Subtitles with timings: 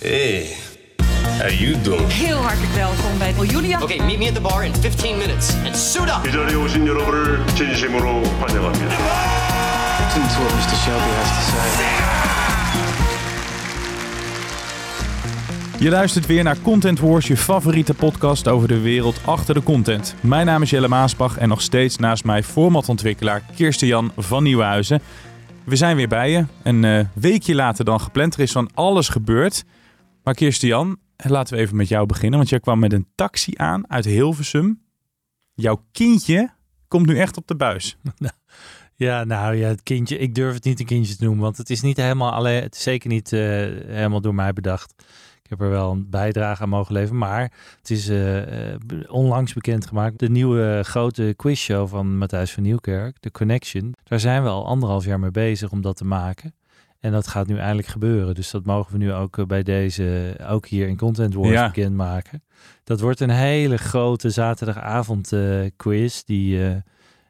[0.00, 0.56] Hey,
[1.38, 2.12] how you doing?
[2.12, 3.82] Heel hartelijk welkom bij Julia.
[3.82, 6.26] Okay, meet me at the bar in 15 minutes and suit up.
[6.28, 8.96] 이 자리에 오신 여러분을 진심으로 환영합니다.
[10.00, 10.76] Listen to what Mr.
[10.76, 11.68] Shelby has to say.
[15.78, 20.14] Je luistert weer naar Content Wars, je favoriete podcast over de wereld achter de content.
[20.20, 25.00] Mijn naam is Jelle Maasbach en nog steeds naast mij formatontwikkelaar Kirsten Jan van Nieuwenhuizen.
[25.64, 28.34] We zijn weer bij je, een eh, weekje later dan gepland.
[28.34, 29.64] Er is van alles gebeurd.
[30.24, 33.52] Maar Kirsten Jan, laten we even met jou beginnen, want jij kwam met een taxi
[33.56, 34.82] aan uit Hilversum.
[35.54, 36.50] Jouw kindje
[36.88, 37.96] komt nu echt op de buis.
[38.96, 40.18] Ja, nou ja, het kindje.
[40.18, 42.62] Ik durf het niet een kindje te noemen, want het is niet helemaal alleen.
[42.62, 44.94] Het is zeker niet eh, helemaal door mij bedacht.
[45.42, 48.74] Ik heb er wel een bijdrage aan mogen leveren, maar het is eh,
[49.08, 50.18] onlangs bekendgemaakt.
[50.18, 53.94] De nieuwe grote quizshow van Matthijs van Nieuwkerk, The Connection.
[54.02, 56.54] Daar zijn we al anderhalf jaar mee bezig om dat te maken.
[57.04, 58.34] En dat gaat nu eindelijk gebeuren.
[58.34, 61.66] Dus dat mogen we nu ook eh, bij deze, ook hier in Content Wars Ja.
[61.66, 62.42] bekendmaken.
[62.84, 66.22] Dat wordt een hele grote zaterdagavond eh, quiz.
[66.22, 66.76] Die, eh,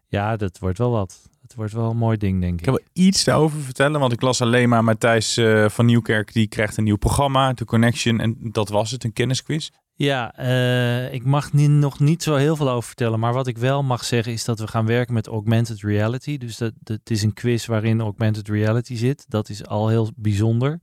[0.09, 1.29] ja, dat wordt wel wat.
[1.43, 2.67] Het wordt wel een mooi ding, denk Ik ik.
[2.67, 6.85] wel iets daarover vertellen, want ik las alleen maar Matthijs van Nieuwkerk, die krijgt een
[6.85, 9.71] nieuw programma, The Connection, en dat was het, een kennisquiz.
[9.97, 13.19] Ja, eh, ik mag ni- nog niet zo heel veel over vertellen.
[13.21, 16.39] Maar wat ik wel mag zeggen is dat we gaan werken met augmented reality.
[16.39, 19.25] Dus dat, dat het is een quiz waarin augmented reality zit.
[19.29, 20.81] Dat is al heel bijzonder.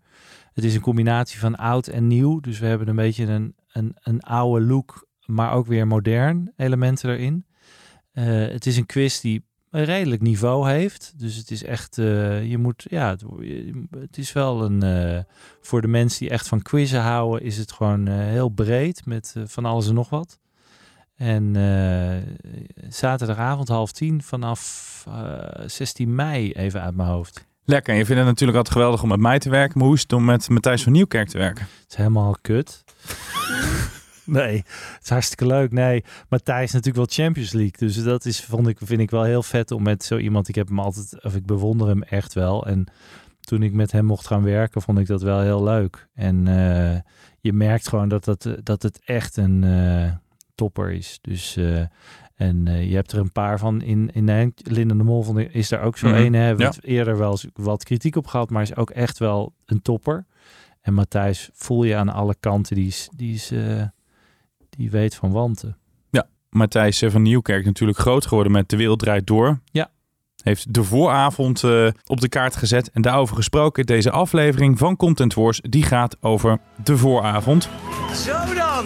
[0.54, 2.40] Het is een combinatie van oud en nieuw.
[2.40, 7.10] Dus we hebben een beetje een, een, een oude look, maar ook weer modern elementen
[7.10, 7.46] erin.
[8.12, 11.14] Eh, het is een quiz die een redelijk niveau heeft.
[11.16, 13.24] Dus het is echt, eh, je moet, ja, het,
[14.00, 15.20] het is wel een, eh,
[15.62, 19.36] voor de mensen die echt van quizzen houden, is het gewoon eh, heel breed met
[19.46, 20.40] van alles en nog wat.
[21.22, 22.18] En eh,
[22.90, 27.46] zaterdagavond half tien vanaf eh, 16 mei even uit mijn hoofd.
[27.64, 29.96] Lekker, en je vindt het natuurlijk altijd geweldig om met mij te werken, maar hoe
[29.96, 31.64] is het om met Matthijs van Nieuwkerk te werken?
[31.64, 32.84] Het is helemaal kut.
[34.32, 35.72] nee, het is hartstikke leuk.
[35.72, 37.76] Nee, Matthijs is natuurlijk wel Champions League.
[37.78, 40.48] Dus dat is, vond ik, vind ik wel heel vet om met zo iemand.
[40.48, 42.66] Ik heb hem altijd, of ik bewonder hem echt wel.
[42.68, 42.86] En
[43.40, 46.08] toen ik met hem mocht gaan werken, vond ik dat wel heel leuk.
[46.14, 47.00] En eh,
[47.40, 50.12] je merkt gewoon dat, dat, dat het echt een eh,
[50.56, 51.20] topper is.
[51.22, 51.56] Dus.
[51.58, 51.84] eh,
[52.36, 54.62] en je hebt er een paar van in, in Nederland.
[54.64, 56.34] Linda de Mol is daar ook zo een.
[56.34, 56.40] Hè.
[56.40, 56.94] Hebben we ja.
[56.94, 60.26] eerder wel eens wat kritiek op gehad, maar is ook echt wel een topper.
[60.82, 63.52] En Matthijs voel je aan alle kanten, die, is, die, is,
[64.78, 65.76] die weet van wanten.
[66.52, 69.60] Matthijs eh, van Nieuwkerk natuurlijk groot geworden met De Wereld Draait Door.
[69.72, 69.90] Ja.
[70.44, 73.86] Heeft de vooravond eh, op de kaart gezet en daarover gesproken.
[73.86, 77.70] Deze aflevering van Content Wars, die gaat over de vooravond.
[78.14, 78.86] Zo dan.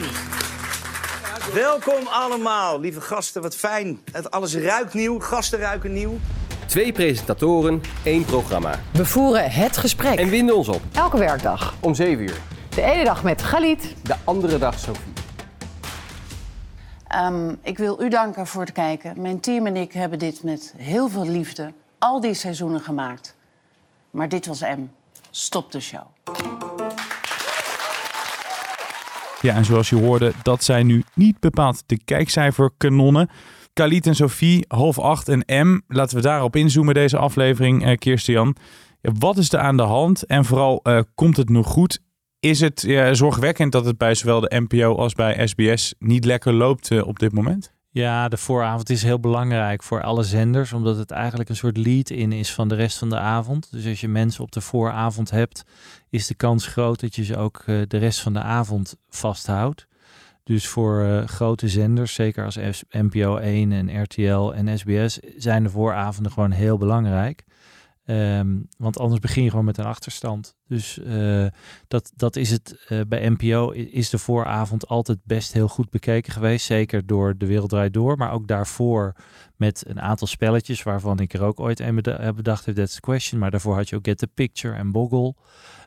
[1.53, 3.41] Welkom allemaal, lieve gasten.
[3.41, 3.99] Wat fijn.
[4.11, 6.17] Het alles ruikt nieuw, gasten ruiken nieuw.
[6.65, 8.79] Twee presentatoren, één programma.
[8.93, 10.19] We voeren het gesprek.
[10.19, 10.81] En winden ons op.
[10.93, 11.75] Elke werkdag.
[11.79, 12.37] Om 7 uur.
[12.69, 13.95] De ene dag met Galit.
[14.03, 15.24] De andere dag Sophie.
[17.15, 19.21] Ehm, ik wil u danken voor het kijken.
[19.21, 23.35] Mijn team en ik hebben dit met heel veel liefde al die seizoenen gemaakt.
[24.11, 24.87] Maar dit was M.
[25.29, 26.01] Stop de show.
[29.41, 33.29] Ja, en zoals je hoorde, dat zijn nu niet bepaald de kijkcijferkanonnen.
[33.73, 35.81] Khalid en Sophie, half acht en M.
[35.87, 38.13] Laten we daarop inzoomen deze aflevering, eh
[39.19, 40.25] wat is er aan de hand?
[40.25, 41.99] En vooral, eh, komt het nog goed?
[42.45, 42.79] Is het
[43.11, 47.19] zorgwekkend dat het bij zowel de NPO als bij SBS niet lekker loopt eh, op
[47.19, 47.73] dit moment?
[47.89, 52.31] Ja, de vooravond is heel belangrijk voor alle zenders, omdat het eigenlijk een soort lead-in
[52.31, 53.71] is van de rest van de avond.
[53.71, 55.63] Dus als je mensen op de vooravond hebt,
[56.09, 59.87] is de kans groot dat je ze ook eh, de rest van de avond vasthoudt.
[60.43, 65.69] Dus voor eh, grote zenders, zeker als NPO 1 en RTL en SBS, zijn de
[65.69, 67.43] vooravonden gewoon heel belangrijk.
[68.05, 70.55] Ehm, want anders begin je gewoon met een achterstand.
[70.67, 71.45] Dus eh,
[71.87, 72.85] dat, dat is het.
[72.87, 76.65] eh, bij NPO is de vooravond altijd best heel goed bekeken geweest.
[76.65, 78.17] Zeker door De Wereld Draait Door.
[78.17, 79.15] Maar ook daarvoor
[79.55, 80.83] met een aantal spelletjes.
[80.83, 82.75] Waarvan ik er ook ooit een beda- heb bedacht.
[82.75, 83.39] That's the question.
[83.39, 85.35] Maar daarvoor had je ook Get the Picture en Boggle.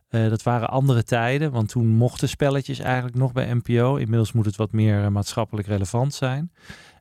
[0.09, 1.51] Eh, dat waren andere tijden.
[1.51, 3.97] Want toen mochten spelletjes eigenlijk nog bij NPO.
[3.97, 6.53] Inmiddels moet het wat meer eh, maatschappelijk relevant zijn.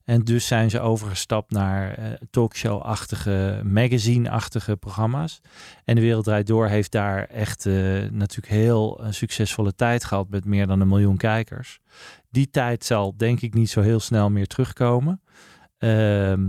[0.07, 5.41] En dus zijn ze overgestapt naar eh, talkshow-achtige, magazine-achtige programma's.
[5.85, 7.73] En De Wereld Draait Door heeft daar echt eh,
[8.11, 11.79] natuurlijk heel een succesvolle tijd gehad met meer dan een miljoen kijkers.
[12.29, 15.21] Die tijd zal denk ik niet zo heel snel meer terugkomen.
[15.77, 16.45] Ehm,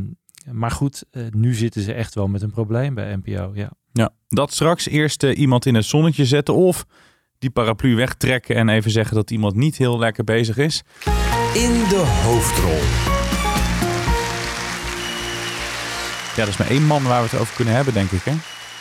[0.52, 3.50] maar goed, eh, nu zitten ze echt wel met een probleem bij NPO.
[3.54, 3.70] Ja.
[3.92, 6.86] Ja, dat straks eerst eh, iemand in het zonnetje zetten of
[7.38, 10.82] die paraplu wegtrekken en even zeggen dat iemand niet heel lekker bezig is.
[11.54, 13.17] In de hoofdrol.
[16.38, 18.22] Ja, dat is maar één man waar we het over kunnen hebben, denk ik.
[18.22, 18.32] Hè?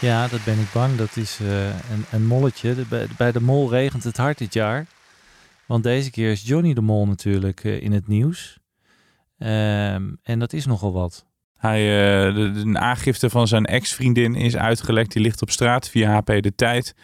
[0.08, 0.96] Ja, dat ben ik bang.
[0.96, 2.76] Dat is uh, een, een molletje.
[2.76, 4.86] De, bij, bij, de mol regent het hard dit jaar.
[5.66, 8.60] Want deze keer is Johnny de Mol natuurlijk uh, in het nieuws.
[9.38, 11.26] Um, en dat is nogal wat.
[11.56, 15.12] Hij, uh, de, de, aangifte van zijn ex-vriendin is uitgelekt.
[15.14, 16.96] Die ligt op straat via HP De Tijd.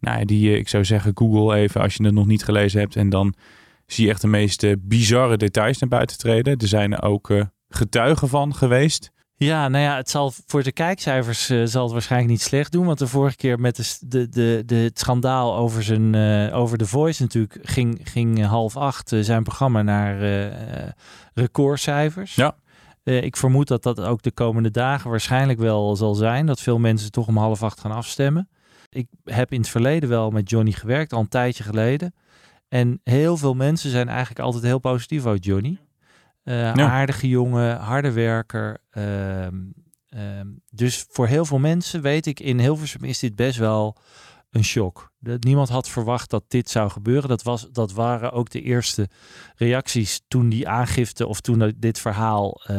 [0.00, 2.96] Nou, die, ik zou zeggen, Google even als je het nog niet gelezen hebt.
[2.96, 3.34] En dan
[3.86, 6.56] zie je echt de meest bizarre details naar buiten treden.
[6.56, 7.30] Er zijn er ook
[7.68, 9.14] getuigen van geweest.
[9.38, 12.86] Ja, nou ja, het zal voor de kijkcijfers uh, zal het waarschijnlijk niet slecht doen.
[12.86, 16.78] Want de vorige keer met de, de, de, de het schandaal over, zijn, uh, over
[16.78, 20.18] The Voice natuurlijk ging, ging half acht uh, zijn programma naar
[21.34, 22.34] recordcijfers.
[22.34, 22.56] Ja.
[23.04, 26.46] ik vermoed dat dat ook de komende dagen waarschijnlijk wel zal zijn.
[26.46, 28.48] Dat veel mensen toch om half acht gaan afstemmen.
[28.88, 32.14] Ik heb in het verleden wel met Johnny gewerkt, al een tijdje geleden.
[32.68, 35.78] En heel veel mensen zijn eigenlijk altijd heel positief over Johnny.
[36.48, 38.78] Uh, Aardige jongen, harde werker.
[38.92, 39.50] Uh, uh,
[40.70, 43.96] dus voor heel veel mensen, weet ik, in Hilversum is dit best wel
[44.50, 45.12] een shock.
[45.18, 47.28] Dat niemand had verwacht dat dit zou gebeuren.
[47.28, 49.08] Dat, was, dat waren ook de eerste
[49.56, 52.76] reacties toen die aangifte of toen dit verhaal uh,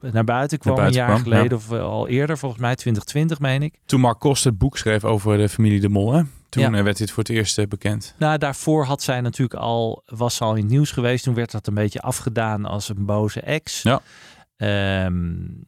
[0.00, 0.74] naar buiten kwam.
[0.76, 1.56] Naar buiten een jaar kwam, geleden ja.
[1.56, 3.78] of al eerder, volgens mij 2020 meen ik.
[3.86, 6.22] Toen Mark Kost het boek schreef over de familie De Mol, hè?
[6.52, 6.82] Toen ja.
[6.82, 8.14] werd dit voor het eerst bekend.
[8.18, 11.24] Nou, daarvoor had zij natuurlijk al, was ze al in het nieuws geweest.
[11.24, 13.82] Toen werd dat een beetje afgedaan als een boze ex.
[13.82, 14.00] Ja.
[15.04, 15.66] Um,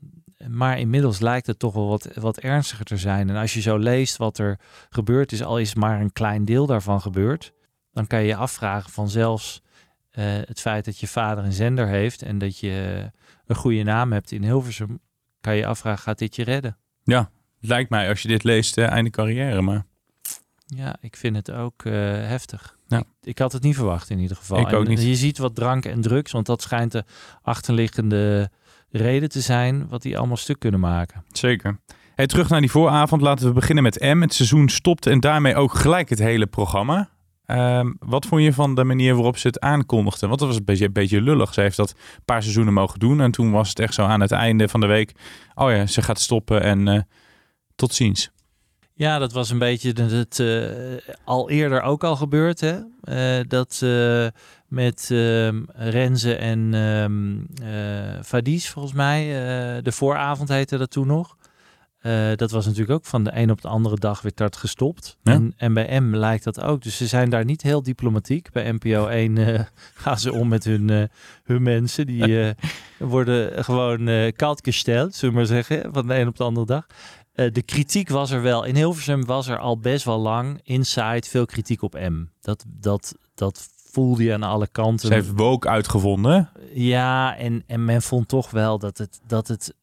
[0.48, 3.28] maar inmiddels lijkt het toch wel wat, wat ernstiger te zijn.
[3.28, 4.58] En als je zo leest wat er
[4.90, 7.52] gebeurd is, al is maar een klein deel daarvan gebeurd,
[7.92, 9.62] dan kan je je afvragen van zelfs
[10.12, 13.10] uh, het feit dat je vader een zender heeft en dat je
[13.46, 15.00] een goede naam hebt in Hilversum,
[15.40, 16.76] kan je je afvragen, gaat dit je redden?
[17.02, 17.30] Ja,
[17.60, 19.86] lijkt mij als je dit leest, uh, einde carrière, maar...
[20.66, 22.76] Ja, ik vind het ook uh, heftig.
[22.86, 22.98] Ja.
[22.98, 24.58] Ik, ik, had het niet verwacht in ieder geval.
[24.58, 25.02] Ik ook niet.
[25.02, 27.04] Je ziet wat drank en drugs, want dat schijnt de
[27.42, 28.50] achterliggende
[28.90, 31.24] reden te zijn wat die allemaal stuk kunnen maken.
[31.32, 31.78] Zeker.
[32.14, 33.22] Hey, terug naar die vooravond.
[33.22, 34.20] Laten we beginnen met M.
[34.20, 37.08] Het seizoen stopte en daarmee ook gelijk het hele programma.
[37.46, 40.28] Um, wat vond je van de manier waarop ze het aankondigden?
[40.28, 41.54] Want dat was een beetje, een beetje lullig.
[41.54, 43.20] Ze heeft dat een paar seizoenen mogen doen.
[43.20, 45.12] En toen was het echt zo aan het einde van de week.
[45.54, 47.00] Oh ja, ze gaat stoppen en uh,
[47.74, 48.30] tot ziens.
[48.96, 50.70] Ja, dat was een beetje het uh,
[51.24, 52.60] al eerder ook al gebeurd.
[52.60, 52.78] Hè?
[53.04, 54.26] Uh, dat uh,
[54.68, 57.46] met ehm, Renze en um,
[58.24, 59.26] Fadis, volgens mij,
[59.82, 61.36] de vooravond heette dat toen nog.
[62.36, 65.18] dat was natuurlijk ook van de een op de andere dag weer dat gestopt.
[65.22, 65.32] Ja?
[65.32, 66.82] En, en, bij M lijkt dat ook.
[66.82, 68.52] Dus ze zijn daar niet heel diplomatiek.
[68.52, 71.10] Bij NPO 1 gaan ze om met hun,
[71.44, 72.06] hun mensen.
[72.06, 72.54] Die
[72.98, 76.66] worden gewoon uh, koud gesteld, zullen we maar zeggen, van de een op de andere
[76.66, 76.86] dag.
[77.34, 78.64] Uh, de kritiek was er wel.
[78.64, 82.24] In Hilversum was er al best wel lang inside veel kritiek op M.
[82.40, 85.08] Dat, dat, dat voelde je aan alle kanten.
[85.08, 86.50] Ze heeft woke uitgevonden.
[86.72, 89.74] Ja, en, en men vond toch wel dat het, dat het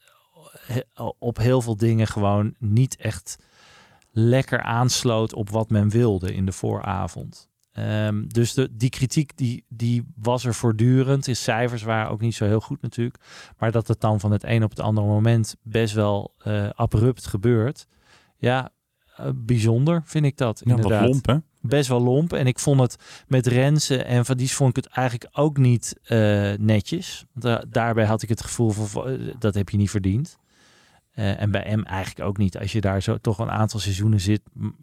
[1.19, 3.37] op heel veel dingen gewoon niet echt
[4.11, 7.49] lekker aansloot op wat men wilde in de vooravond.
[7.79, 11.25] Um, dus de, die kritiek die, die was er voortdurend.
[11.25, 13.17] De cijfers waren ook niet zo heel goed natuurlijk.
[13.57, 17.27] Maar dat het dan van het een op het andere moment best wel uh, abrupt
[17.27, 17.87] gebeurt.
[18.37, 18.69] Ja,
[19.19, 21.07] uh, bijzonder vind ik dat ja, inderdaad.
[21.07, 21.37] Lomp hè?
[21.61, 22.33] Best wel lomp.
[22.33, 22.95] En ik vond het
[23.27, 27.25] met Rensen en Van Dies vond ik het eigenlijk ook niet uh, netjes.
[27.33, 30.39] Da daarbij had ik het gevoel van dat heb je niet verdiend.
[31.15, 32.57] Uh, en bij M eigenlijk ook niet.
[32.57, 34.41] Als je daar zo toch een aantal seizoenen zit,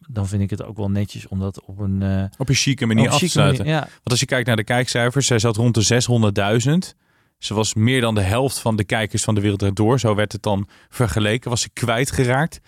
[0.08, 2.00] dan vind ik het ook wel netjes om dat op een...
[2.00, 3.64] Uh, op een chique manier af te sluiten.
[3.64, 3.86] Manier, ja.
[3.86, 6.98] Want als je kijkt naar de kijkcijfers, zij zat rond de 600.000.
[7.38, 10.00] Ze was meer dan de helft van de kijkers van de wereld door.
[10.00, 11.50] Zo werd het dan vergeleken.
[11.50, 12.60] Was ze kwijtgeraakt.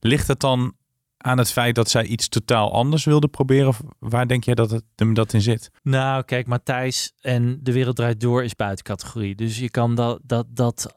[0.00, 0.74] Ligt het dan
[1.18, 3.68] aan het feit dat zij iets totaal anders wilde proberen?
[3.68, 5.70] Of waar denk jij dat het hem dat in zit?
[5.82, 9.34] Nou, kijk, Matthijs en de wereld draait door is buiten categorie.
[9.34, 10.94] Dus je kan dat, dat, dat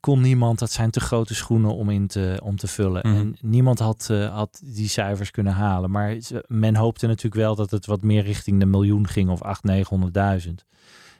[0.00, 3.08] kon niemand, dat zijn te grote schoenen om in te, om te vullen.
[3.08, 3.14] Mhm.
[3.14, 3.20] Mm.
[3.20, 5.90] En niemand had, uh, had die cijfers kunnen halen.
[5.90, 10.46] Maar men hoopte natuurlijk wel dat het wat meer richting de miljoen ging of 800,
[10.46, 10.54] 900.000.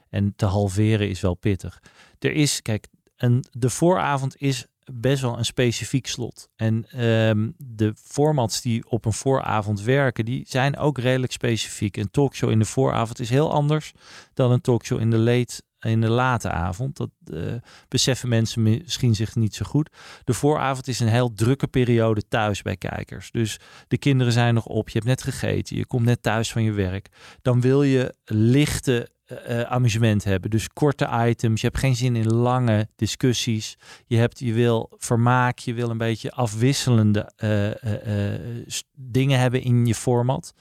[0.09, 1.81] En te halveren is wel pittig.
[2.19, 6.49] Er is, kijk, een, de vooravond is best wel een specifiek slot.
[6.55, 11.97] En um, de formats die op een vooravond werken, die zijn ook redelijk specifiek.
[11.97, 13.91] Een talkshow in de vooravond is heel anders
[14.33, 16.97] dan een talkshow in de late in de late avond.
[16.97, 17.53] Dat uh,
[17.87, 19.89] beseffen mensen misschien zich niet zo goed.
[20.23, 23.31] De vooravond is een heel drukke periode thuis bij kijkers.
[23.31, 26.63] Dus de kinderen zijn nog op, je hebt net gegeten, je komt net thuis van
[26.63, 27.07] je werk.
[27.41, 29.09] Dan wil je lichte
[29.49, 30.49] uh, amusement hebben.
[30.49, 31.61] Dus korte items.
[31.61, 33.77] Je hebt geen zin in lange discussies.
[34.05, 35.59] Je, hebt, je wil vermaak.
[35.59, 40.53] Je wil een beetje afwisselende uh, dingen hebben in je format.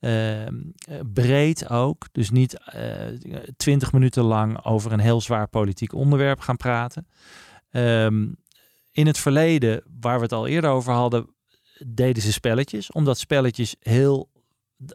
[0.00, 0.46] Uh,
[1.12, 2.06] breed ook.
[2.12, 2.56] Dus niet
[3.56, 7.06] twintig minuten lang over een heel zwaar politiek onderwerp gaan praten.
[7.70, 8.36] Um,
[8.92, 11.34] in het verleden, waar we het al eerder over hadden,
[11.86, 12.92] deden ze spelletjes.
[12.92, 14.30] Omdat spelletjes heel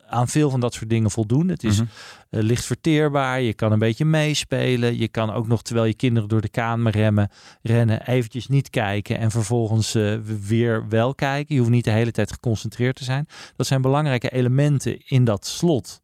[0.07, 1.47] aan veel van dat soort dingen voldoen.
[1.47, 1.85] Het is eh,
[2.29, 3.41] licht verteerbaar.
[3.41, 4.97] Je kan een beetje meespelen.
[4.97, 7.29] Je kan ook nog, terwijl je kinderen door de kamer remmen,
[7.61, 11.55] rennen, eventjes niet kijken en vervolgens eh, weer wel kijken.
[11.55, 13.27] Je hoeft niet de hele tijd geconcentreerd te zijn.
[13.55, 16.01] Dat zijn belangrijke elementen in dat slot.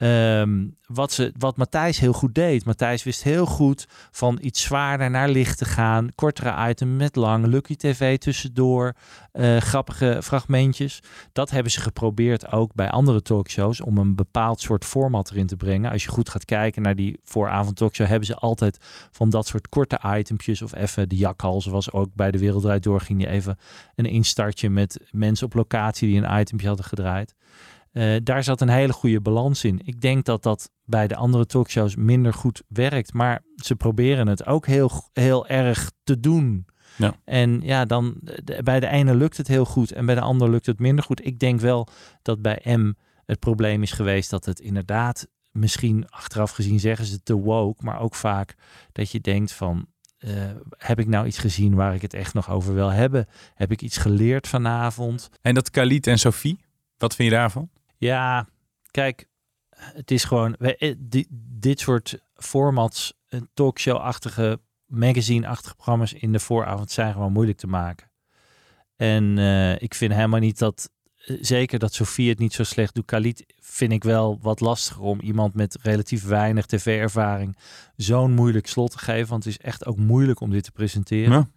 [0.00, 2.64] Ehm, wat, ze, wat Matthijs heel goed deed.
[2.64, 6.08] Matthijs wist heel goed van iets zwaarder naar licht te gaan.
[6.14, 7.46] Kortere item met lang.
[7.46, 8.94] Lucky TV tussendoor.
[9.32, 11.02] eh, grappige fragmentjes.
[11.32, 13.80] Dat hebben ze geprobeerd ook bij andere talkshows.
[13.80, 15.90] Om een bepaald soort format erin te brengen.
[15.90, 18.06] Als je goed gaat kijken naar die vooravond talkshow.
[18.06, 18.78] Hebben ze altijd
[19.10, 20.62] van dat soort korte itempjes.
[20.62, 23.00] Of even de jakhals was ook bij de Wereldrijd door.
[23.00, 23.58] Ging je even
[23.94, 27.34] een instartje met mensen op locatie die een itempje hadden gedraaid.
[27.92, 29.80] Eh, daar zat een hele goede balans in.
[29.84, 33.12] Ik denk dat dat bij de andere talkshows minder goed werkt.
[33.12, 36.66] Maar ze proberen het ook heel, heel erg te doen.
[36.96, 37.14] Ja.
[37.24, 40.50] En ja, dan de- bij de ene lukt het heel goed en bij de ander
[40.50, 41.26] lukt het minder goed.
[41.26, 41.88] Ik denk wel
[42.22, 42.92] dat bij M
[43.26, 48.00] het probleem is geweest dat het inderdaad, misschien achteraf gezien zeggen ze te woke, maar
[48.00, 48.54] ook vaak
[48.92, 49.86] dat je denkt van,
[50.18, 50.32] eh,
[50.76, 53.26] heb ik nou iets gezien waar ik het echt nog over wil hebben?
[53.54, 55.30] Heb ik iets geleerd vanavond?
[55.42, 56.60] En dat Khalid en Sophie,
[56.98, 57.70] wat vind je daarvan?
[58.00, 58.48] Ja,
[58.90, 59.28] kijk,
[59.76, 61.26] het is gewoon eh, di-
[61.58, 63.12] dit soort formats,
[63.54, 68.10] talkshow-achtige, magazine-achtige programma's in de vooravond zijn gewoon moeilijk te maken.
[68.96, 72.94] En eh, ik vind helemaal niet dat, eh, zeker dat Sofie het niet zo slecht
[72.94, 73.04] doet.
[73.04, 77.56] Khalid vind ik wel wat lastiger om iemand met relatief weinig tv-ervaring
[77.96, 79.28] zo'n moeilijk slot te geven.
[79.28, 81.32] Want het is echt ook moeilijk om dit te presenteren.
[81.32, 81.50] Ja.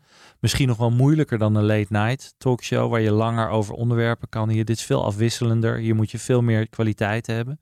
[0.44, 4.50] Misschien nog wel moeilijker dan een late night talkshow waar je langer over onderwerpen kan.
[4.50, 5.78] Hier, dit is veel afwisselender.
[5.78, 7.60] Hier moet je veel meer kwaliteit hebben.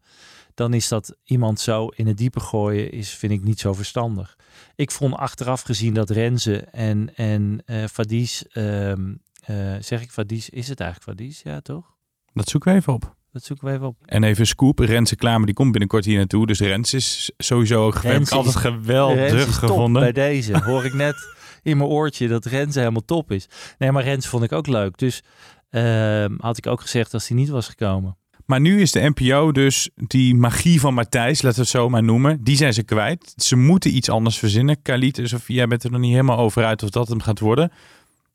[0.54, 4.36] Dan is dat iemand zo in het diepe gooien, is, vind ik niet zo verstandig.
[4.76, 10.50] Ik vond achteraf gezien dat Renze en, en eh Fadis, ehm, eh, zeg ik Fadis,
[10.50, 11.42] is het eigenlijk Fadis?
[11.44, 11.86] Ja, toch?
[12.34, 13.16] Dat zoeken we even op.
[13.32, 13.96] Dat zoeken we even op.
[14.06, 14.80] En even scoop.
[14.80, 16.48] Renze Klamer die komt binnenkort hier naartoe.
[16.48, 20.02] Dus Rens is sowieso ook altijd geweldig Rens is top gevonden.
[20.02, 20.64] bij deze.
[20.64, 21.16] Hoor ik net
[21.64, 23.48] in mijn oortje dat Rens helemaal top is.
[23.78, 24.98] Nee, maar Rens vond ik ook leuk.
[24.98, 25.24] Dus
[25.70, 28.16] ehm, had ik ook gezegd als hij niet was gekomen.
[28.46, 32.04] Maar nu is de NPO dus die magie van Matthijs, laten we het zo maar
[32.04, 33.34] noemen, die zijn ze kwijt.
[33.36, 34.82] Ze moeten iets anders verzinnen.
[34.82, 37.72] Khalid en Sofia bent er nog niet helemaal over uit of dat hem gaat worden.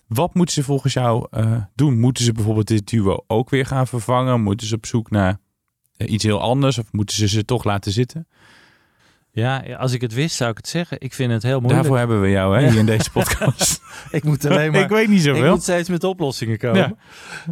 [0.06, 1.98] Wat moeten ze volgens jou eh, doen?
[1.98, 4.42] Moeten ze bijvoorbeeld dit duo ook weer gaan vervangen?
[4.42, 5.38] Moeten ze op zoek naar
[5.96, 6.78] eh, iets heel anders?
[6.78, 8.26] Of moeten ze ze toch laten zitten?
[9.42, 11.00] Ja, als ik het wist zou ik het zeggen.
[11.00, 11.74] Ik vind het heel moeilijk.
[11.80, 12.70] Daarvoor hebben we jou hè, Ja.
[12.70, 13.80] hier in deze podcast.
[14.10, 14.80] ik moet alleen maar...
[14.80, 15.50] ik weet niet Ik zoveel.
[15.50, 16.98] moet steeds met oplossingen komen.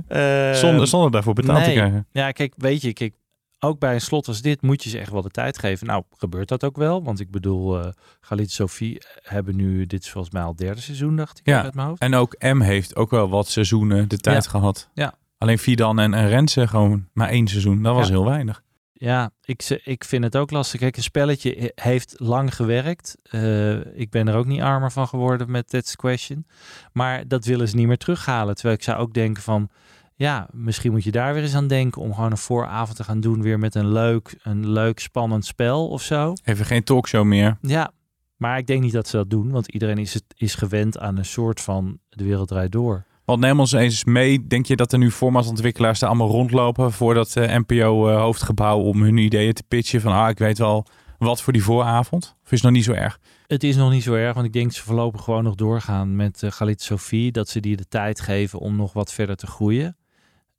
[0.08, 2.06] Eh, Zonder, zonder daarvoor betaald te krijgen.
[2.12, 3.14] Ja, kijk, weet je, kijk,
[3.58, 5.86] ook bij een slot als dit moet je ze echt wel de tijd geven.
[5.86, 7.02] Nou, gebeurt dat ook wel.
[7.04, 7.88] Want ik bedoel, eh
[8.20, 11.62] Galit Sophie hebben nu, dit is volgens mij al het derde seizoen, dacht ik, Ja,
[11.62, 12.00] uit mijn hoofd.
[12.00, 14.50] en ook M heeft ook wel wat seizoenen de tijd Ja.
[14.50, 14.90] gehad.
[14.94, 15.14] Ja.
[15.38, 17.82] Alleen Fidan en, en Renze gewoon maar één seizoen.
[17.82, 18.12] Dat was Ja.
[18.12, 18.62] heel weinig.
[19.04, 20.80] Ja, ik, ik vind het ook lastig.
[20.80, 23.16] Kijk, een spelletje he- heeft lang gewerkt.
[23.22, 26.46] Eh, ik ben er ook niet armer van geworden met That's Question.
[26.92, 28.54] Maar dat willen ze niet meer terughalen.
[28.54, 29.68] Terwijl ik zou ook denken van...
[30.14, 32.02] Ja, misschien moet je daar weer eens aan denken...
[32.02, 33.42] om gewoon een vooravond te gaan doen...
[33.42, 36.32] weer met een leuk, een leuk spannend spel of zo.
[36.44, 37.58] Even geen talkshow meer.
[37.60, 37.90] Ja,
[38.36, 39.50] maar ik denk niet dat ze dat doen.
[39.50, 41.98] Want iedereen is, het, is gewend aan een soort van...
[42.08, 43.04] De wereld draait door.
[43.24, 44.46] Want neem ons eens mee.
[44.46, 49.16] Denk je dat er nu formatontwikkelaars daar allemaal rondlopen voor dat eh, NPO-hoofdgebouw om hun
[49.16, 50.00] ideeën te pitchen?
[50.00, 50.86] Van ah, ik weet wel
[51.18, 52.36] wat voor die vooravond.
[52.44, 53.18] Of is het nog niet zo erg?
[53.46, 56.42] Het is nog niet zo erg, want ik denk ze voorlopig gewoon nog doorgaan met
[56.42, 57.32] uh, Galit Sophie.
[57.32, 59.96] Dat ze die de tijd geven om nog wat verder te groeien.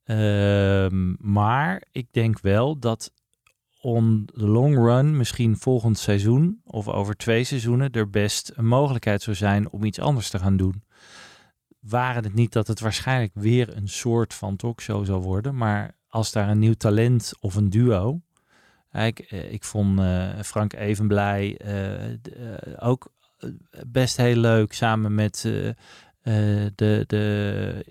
[0.04, 3.12] Ehm, maar ik denk wel dat
[3.82, 9.22] on the long run, misschien volgend seizoen of over twee seizoenen, er best een mogelijkheid
[9.22, 10.84] zou zijn om iets anders te gaan doen.
[11.88, 16.32] Waren het niet dat het waarschijnlijk weer een soort van talkshow zou worden, maar als
[16.32, 18.22] daar een nieuw talent of een duo,
[18.92, 23.14] ik, ik vond uh, Frank Evenblij uh, ook
[23.88, 25.42] best heel leuk samen met
[26.76, 27.84] de, de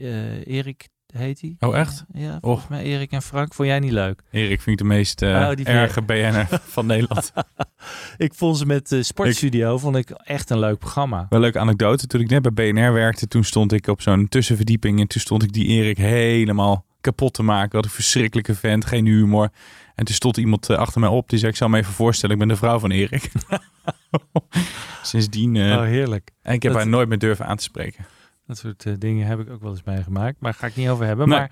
[0.44, 1.56] Erik heet hij.
[1.58, 2.04] Oh echt?
[2.12, 3.54] Ja, volgens mij Erik en Frank.
[3.54, 4.22] Vond jij niet leuk?
[4.30, 7.32] Erik vind ik de meest oh, erge BN'er van Nederland.
[8.16, 11.16] ik vond ze met Sportstudio, ik, vond ik echt een leuk programma.
[11.16, 12.06] Wel een leuke anekdote.
[12.06, 15.42] Toen ik net bij BNR werkte, toen stond ik op zo'n tussenverdieping en toen stond
[15.42, 17.76] ik die Erik helemaal kapot te maken.
[17.76, 19.50] Wat een verschrikkelijke vent, geen humor.
[19.94, 22.40] En toen stond iemand achter mij op die zei: Ik zal me even voorstellen, ik
[22.40, 23.30] ben de vrouw van Erik.
[25.02, 25.54] Sindsdien.
[25.54, 26.30] Uh, oh, heerlijk.
[26.42, 28.04] En ik heb dat, haar nooit meer durven aan te spreken.
[28.46, 30.40] Dat soort uh, dingen heb ik ook wel eens meegemaakt.
[30.40, 31.28] Maar ga ik niet over hebben.
[31.28, 31.38] Nee.
[31.38, 31.50] Maar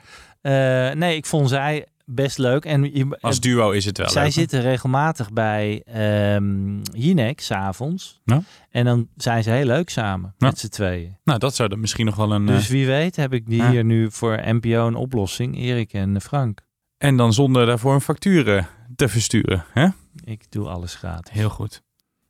[0.90, 2.64] uh, nee, ik vond zij best leuk.
[2.64, 8.20] En je, Als duo is het wel Zij leuk, zitten regelmatig bij ehm Jinek s'avonds.
[8.24, 8.42] Ja.
[8.70, 10.46] En dan zijn ze heel leuk samen Ja.
[10.46, 11.16] met z'n tweeën.
[11.24, 12.46] Nou, dat zou dan misschien nog wel een...
[12.46, 13.70] Dus eh, wie weet heb ik die ja.
[13.70, 15.56] hier nu voor NPO een oplossing.
[15.56, 16.60] Erik en Frank.
[16.98, 18.64] En dan zonder daarvoor een factuur eh,
[18.96, 19.64] te versturen.
[19.72, 19.88] Hè?
[20.24, 21.34] Ik doe alles gratis.
[21.34, 21.82] Heel goed.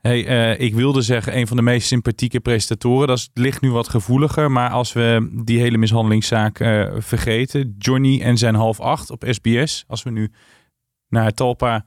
[0.03, 3.07] Hey, eh, ik wilde zeggen, een van de meest sympathieke presentatoren.
[3.07, 4.51] Dat ligt nu wat gevoeliger.
[4.51, 7.75] Maar als we die hele mishandelingszaak eh, vergeten.
[7.79, 9.85] Johnny en zijn half acht op SBS.
[9.87, 10.33] Als we nu
[11.09, 11.85] naar het Talpa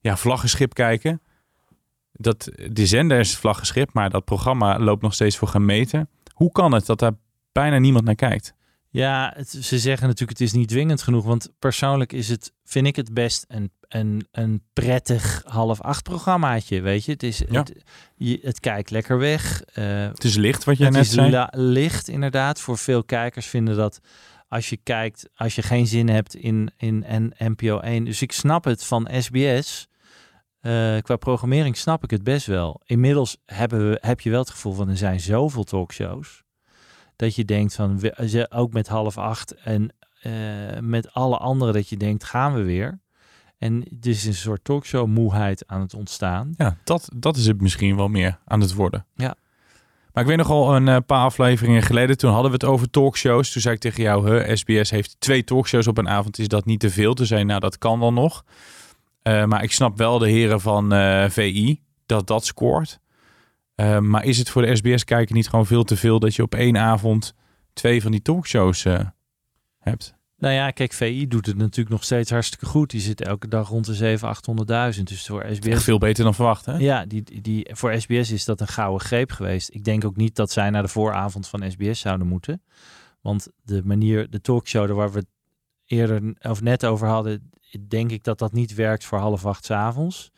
[0.00, 1.22] ja, vlaggenschip kijken.
[2.12, 6.08] Dat, de zender is vlaggenschip, maar dat programma loopt nog steeds voor gemeten.
[6.32, 7.14] Hoe kan het dat daar
[7.52, 8.54] bijna niemand naar kijkt?
[9.00, 11.24] Ja, het, ze zeggen natuurlijk het is niet dwingend genoeg.
[11.24, 16.80] Want persoonlijk is het, vind ik het best een, een, een prettig half acht programmaatje.
[16.80, 17.58] Weet je, het, is, Ja.
[17.60, 17.72] het,
[18.16, 19.62] je, het kijkt lekker weg.
[19.62, 21.30] eh, Het is licht, wat jij het net is zei.
[21.30, 22.60] la- licht inderdaad.
[22.60, 24.00] Voor veel kijkers vinden dat
[24.48, 28.04] als je kijkt, als je geen zin hebt in, in en NPO 1.
[28.04, 29.86] Dus ik snap het van SBS.
[30.60, 32.80] Eh, qua programmering snap ik het best wel.
[32.84, 36.42] Inmiddels hebben we, heb je wel het gevoel van er zijn zoveel talkshows.
[37.24, 40.32] Dat je denkt van, we- ze- ook met half acht en eh,
[40.80, 43.00] met alle andere dat je denkt, gaan we weer.
[43.58, 46.54] En er is een soort talkshow moeheid aan het ontstaan.
[46.56, 49.06] Ja, dat, dat is het misschien wel meer aan het worden.
[49.14, 49.34] Ja.
[50.12, 52.90] Maar ik weet nog al een eh, paar afleveringen geleden, toen hadden we het over
[52.90, 53.52] talkshows.
[53.52, 56.64] Toen zei ik tegen jou, huh, SBS heeft twee talkshows op een avond, is dat
[56.64, 57.14] niet te veel?
[57.14, 58.44] Toen zei je, nou dat kan wel nog.
[59.22, 60.90] Eh, maar ik snap wel de heren van
[61.30, 62.98] VI, dat dat scoort.
[63.74, 66.54] Eh, maar is het voor de SBS-kijker niet gewoon veel te veel dat je op
[66.54, 67.34] één avond
[67.72, 69.00] twee van die talkshows eh,
[69.78, 70.14] hebt?
[70.38, 72.90] Nou ja, kijk, VI doet het natuurlijk nog steeds hartstikke goed.
[72.90, 75.02] Die zit elke dag rond de 700.000, 800.000.
[75.02, 75.84] Dus voor Echt SBS...
[75.84, 76.76] veel beter dan verwacht, hè?
[76.76, 79.74] Ja, die, die, die, voor SBS is dat een gouden greep geweest.
[79.74, 82.62] Ik denk ook niet dat zij naar de vooravond van SBS zouden moeten.
[83.20, 85.28] Want de manier, de talkshow waar we het
[85.84, 87.50] eerder of net over hadden,
[87.88, 90.30] denk ik dat dat niet werkt voor half acht 's avonds.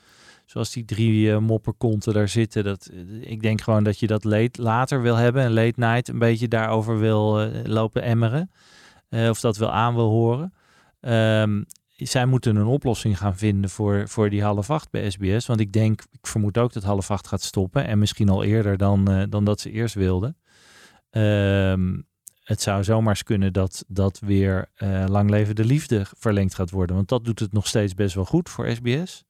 [0.47, 2.65] Zoals die drie eh, mopperkonten daar zitten.
[2.65, 5.43] Dat, eh, ik denk gewoon dat je dat late, later wil hebben.
[5.43, 8.51] En late night een beetje daarover wil eh, lopen emmeren.
[9.11, 10.53] Of dat wel aan wil horen.
[11.01, 11.63] Ehm,
[11.97, 15.47] zij moeten een oplossing gaan vinden voor, voor die half acht bij SBS.
[15.47, 17.87] Want ik denk, ik vermoed ook dat half acht gaat stoppen.
[17.87, 20.37] En misschien al eerder dan, dan dat ze eerst wilden.
[21.11, 22.01] Ehm,
[22.43, 24.71] het zou zomaar eens kunnen dat dat weer
[25.07, 26.97] lang leven de liefde verlengd gaat worden.
[26.97, 29.26] Want dat doet het nog steeds best wel goed voor SBS.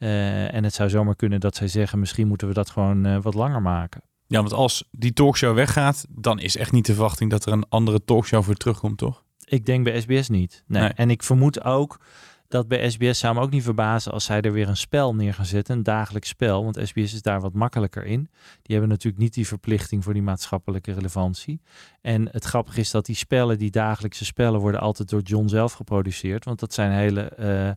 [0.00, 3.22] Eh, en het zou zomaar kunnen dat zij zeggen, misschien moeten we dat gewoon eh,
[3.22, 4.02] wat langer maken.
[4.26, 7.68] Ja, want als die talkshow weggaat, dan is echt niet de verwachting dat er een
[7.68, 9.24] andere talkshow voor terugkomt, toch?
[9.44, 10.64] Ik denk bij SBS niet.
[10.66, 10.82] Nee.
[10.82, 10.90] Nee.
[10.92, 12.00] En ik vermoed ook
[12.48, 15.34] dat bij SBS zou me ook niet verbazen als zij er weer een spel neer
[15.34, 16.64] gaan zetten, een dagelijks spel.
[16.64, 18.28] Want SBS is daar wat makkelijker in.
[18.62, 21.60] Die hebben natuurlijk niet die verplichting voor die maatschappelijke relevantie.
[22.00, 25.72] En het grappige is dat die spellen, die dagelijkse spellen, worden altijd door John zelf
[25.72, 26.44] geproduceerd.
[26.44, 27.70] Want dat zijn hele eh,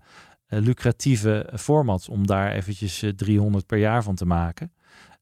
[0.59, 4.71] lucratieve formats om daar eventjes eh, 300 per jaar van te maken.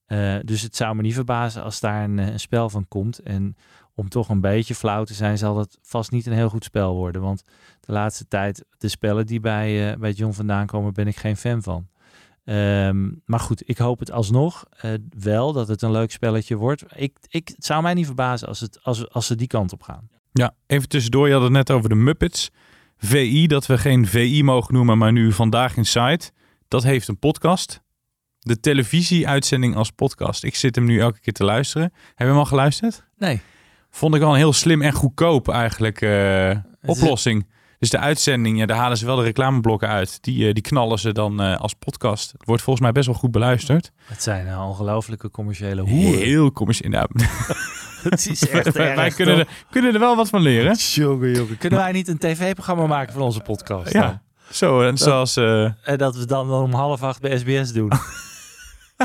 [0.06, 3.18] Eh, dus het zou me niet verbazen als daar een, eh, een spel van komt.
[3.18, 3.56] En
[3.94, 6.94] om toch een beetje flauw te zijn, zal dat vast niet een heel goed spel
[6.94, 7.22] worden.
[7.22, 7.42] Want
[7.80, 11.36] de laatste tijd, de spellen die bij, eh, bij John vandaan komen, ben ik geen
[11.36, 11.88] fan van.
[12.44, 16.84] Ehm, maar goed, ik hoop het alsnog eh, wel dat het een leuk spelletje wordt.
[16.94, 20.08] Ik, ik, zou mij niet verbazen als, het, als, als ze die kant op gaan.
[20.32, 21.26] Ja, even tussendoor.
[21.26, 22.50] Je had het net over de Muppets.
[23.04, 26.30] VI, dat we geen VI mogen noemen, maar nu Vandaag in Site.
[26.68, 27.82] Dat heeft een podcast.
[28.38, 30.44] De televisieuitzending als podcast.
[30.44, 31.92] Ik zit hem nu elke keer te luisteren.
[31.92, 33.04] Heb je hem al geluisterd?
[33.18, 33.40] Nee.
[33.90, 37.46] Vond ik wel een heel slim en goedkoop eigenlijk eh, oplossing.
[37.82, 40.18] Dus de uitzending, ja, daar halen ze wel de reclameblokken uit.
[40.20, 42.32] Die, eh, die knallen ze dan eh, als podcast.
[42.32, 43.92] Het wordt volgens mij best wel goed beluisterd.
[44.04, 46.20] Het zijn uh, ongelooflijke commerciële hoeren.
[46.20, 46.90] Heel commercieel.
[46.90, 47.08] Nou,
[48.10, 50.74] Het is echt wij erg, kunnen, er, kunnen er wel wat van leren.
[50.76, 51.58] Jongen, jongen.
[51.58, 53.92] Kunnen wij niet een tv-programma maken van onze podcast?
[53.92, 54.02] dan?
[54.02, 54.82] Ja, zo.
[54.82, 55.36] En zoals...
[55.36, 57.92] eh, En dat we dan om half acht bij SBS doen.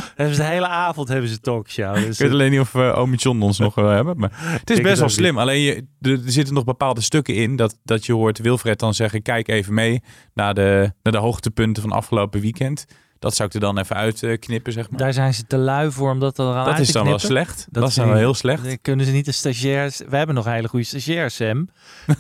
[0.16, 1.96] hebben ze de hele avond hebben ze talkshow.
[1.96, 4.18] Dus Ik weet alleen niet of we uh, Omi John ons nog wel hebben.
[4.18, 5.38] Maar het is best wel slim.
[5.38, 8.94] Alleen je, er, er zitten nog bepaalde stukken in dat, dat je hoort Wilfred dan
[8.94, 10.02] zeggen: kijk even mee
[10.34, 12.86] naar de, naar de hoogtepunten van afgelopen weekend.
[13.20, 15.00] Dat zou ik er dan even uitknippen, zeg maar.
[15.00, 17.68] Daar zijn ze te lui voor om dat eraan Dat uit is dan wel slecht.
[17.72, 18.64] Dat is dan wel heel slecht.
[18.64, 20.02] Dan kunnen ze niet de stagiairs...
[20.10, 21.70] We hebben nog een hele goede stagiair, Sam.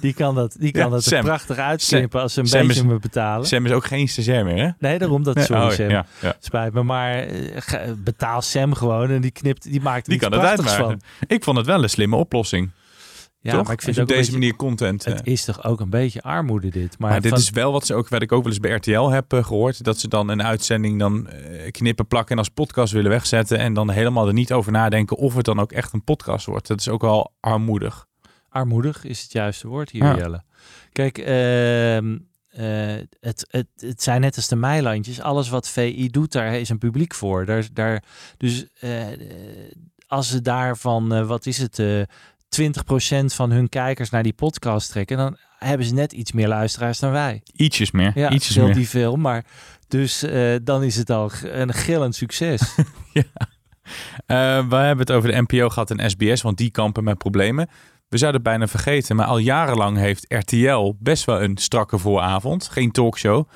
[0.01, 2.81] Die kan dat, die kan Ja, dat er prachtig uitknippen als ze een Sam beetje
[2.81, 3.47] is- me betalen.
[3.47, 4.69] Sam is ook geen stagiair meer, hè?
[4.79, 5.89] Nee, daarom dat sorry oh, Sam.
[5.89, 6.36] ja, ja.
[6.39, 10.31] Spijt me, maar eh, betaal Sam gewoon en die knipt, die maakt er Die kan
[10.31, 10.75] het uitmaken.
[10.86, 11.01] van.
[11.27, 12.69] Ik vond het wel een slimme oplossing.
[13.47, 13.63] Ja, Toch?
[13.63, 15.05] maar ik vind op deze beetje- manier content.
[15.05, 16.99] eh, Het is toch ook een beetje armoede dit.
[16.99, 18.71] Maar, Maar, dit van- is wel wat, ze ook, wat ik ook wel eens bij
[18.71, 19.83] RTL heb eh, gehoord.
[19.83, 23.57] Dat ze dan een uitzending dan eh, knippen, plakken en als podcast willen wegzetten.
[23.60, 26.67] En dan helemaal er niet over nadenken of het dan ook echt een podcast wordt.
[26.67, 28.05] Dat is ook wel armoedig.
[28.49, 30.15] Armoedig is het juiste woord hier, Ja.
[30.15, 30.43] Jelle.
[30.91, 35.21] Kijk, ehm, eh, het, het, het zijn net als de Meilandjes.
[35.21, 37.45] Alles wat VI doet, daar is een publiek voor.
[37.45, 38.03] Daar, daar,
[38.38, 39.05] dus eh,
[40.07, 42.01] als ze daarvan, uh, wat is het, uh,
[42.49, 46.99] 20% van hun kijkers naar die podcast trekken, dan hebben ze net iets meer luisteraars
[46.99, 47.41] dan wij.
[47.53, 48.12] Ietsjes meer.
[48.15, 48.73] Ja, Ietsjes veel meer.
[48.73, 49.45] die veel, maar
[49.88, 52.75] dus uh, dan is het al een gillend succes.
[53.13, 53.23] ja.
[54.27, 57.69] Uh, we hebben het over de NPO gehad en SBS, want die kampen met problemen.
[58.10, 62.67] We zouden het bijna vergeten, maar al jarenlang heeft RTL best wel een strakke vooravond.
[62.67, 63.49] Geen talkshow.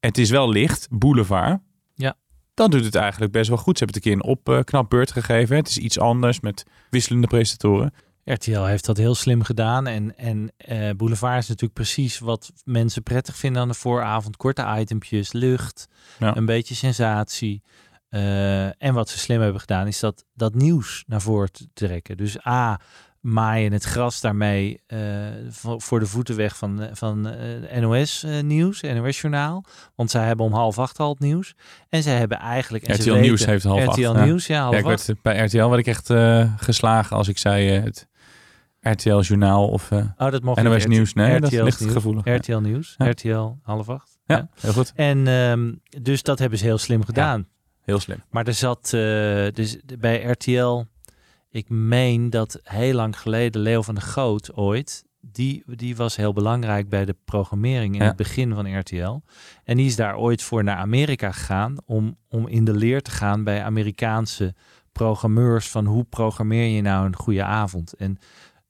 [0.00, 1.60] Het is wel licht, boulevard.
[1.94, 2.16] Ja.
[2.54, 3.78] Dan doet het eigenlijk best wel goed.
[3.78, 5.56] Ze hebben het een keer een opknapbeurt gegeven.
[5.56, 7.92] Het is iets anders met wisselende presentatoren.
[8.24, 9.86] RTL heeft dat heel slim gedaan.
[9.86, 14.36] En, en uh, Boulevard is natuurlijk precies wat mensen prettig vinden aan de vooravond.
[14.36, 16.36] Korte itempjes, lucht, ja.
[16.36, 17.62] een beetje sensatie.
[18.10, 22.16] Uh, en wat ze slim hebben gedaan is dat, dat nieuws naar voren te trekken.
[22.16, 22.80] Dus A,
[23.20, 24.98] maaien het gras daarmee uh,
[25.76, 27.26] voor de voeten weg van, van
[27.72, 29.64] uh, NOS nieuws, NOS journaal.
[29.94, 31.54] Want zij hebben om half acht al het nieuws.
[31.88, 32.84] En zij hebben eigenlijk...
[32.84, 34.24] En RTL Nieuws heeft half RTL acht.
[34.24, 35.06] Nieuws, ja, half ja, ik acht.
[35.06, 38.08] werd, bij RTL werd ik echt uh, geslagen als ik zei het
[38.80, 40.86] RTL journaal of uh, oh, dat mocht NOS.
[40.86, 41.12] Nieuws.
[41.12, 42.24] Nee, RTL dat ligt nieuws, gevoelig.
[42.36, 43.08] RTL Nieuws, Ja.
[43.10, 44.18] RTL half acht.
[44.26, 44.48] Ja, ja.
[44.60, 44.92] heel goed.
[44.94, 47.46] En um, dus dat hebben ze heel slim gedaan.
[47.80, 48.22] Heel slim.
[48.30, 48.88] Maar er zat
[49.54, 50.82] dus bij RTL
[51.50, 56.32] ik meen dat heel lang geleden Leo van der Goot ooit, die, die was heel
[56.32, 58.06] belangrijk bij de programmering in Ja.
[58.06, 59.20] het begin van RTL.
[59.64, 63.10] En die is daar ooit voor naar Amerika gegaan om, om in de leer te
[63.10, 64.54] gaan bij Amerikaanse
[64.92, 67.92] programmeurs van hoe programmeer je nou een goede avond.
[67.92, 68.18] En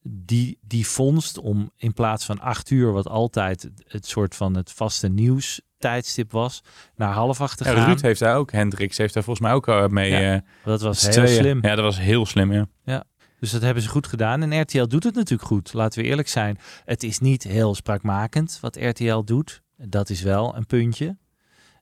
[0.03, 4.73] die, die vondst om in plaats van acht uur, wat altijd het, soort van het
[4.73, 6.63] vaste nieuws tijdstip was,
[6.97, 7.87] naar half acht te Ja, gaan.
[7.87, 10.11] Ruud heeft daar ook, Hendricks heeft daar volgens mij ook uh, mee.
[10.11, 11.41] Ja, uh, dat was heel tweeën.
[11.41, 11.59] slim.
[11.63, 12.67] Ja, dat was heel slim, ja.
[12.85, 13.05] Ja,
[13.41, 14.43] dus dat hebben ze goed gedaan.
[14.43, 15.73] En RTL doet het natuurlijk goed.
[15.73, 16.59] Laten we eerlijk zijn.
[16.85, 19.63] Het is niet heel spraakmakend wat RTL doet.
[19.77, 21.17] Dat is wel een puntje.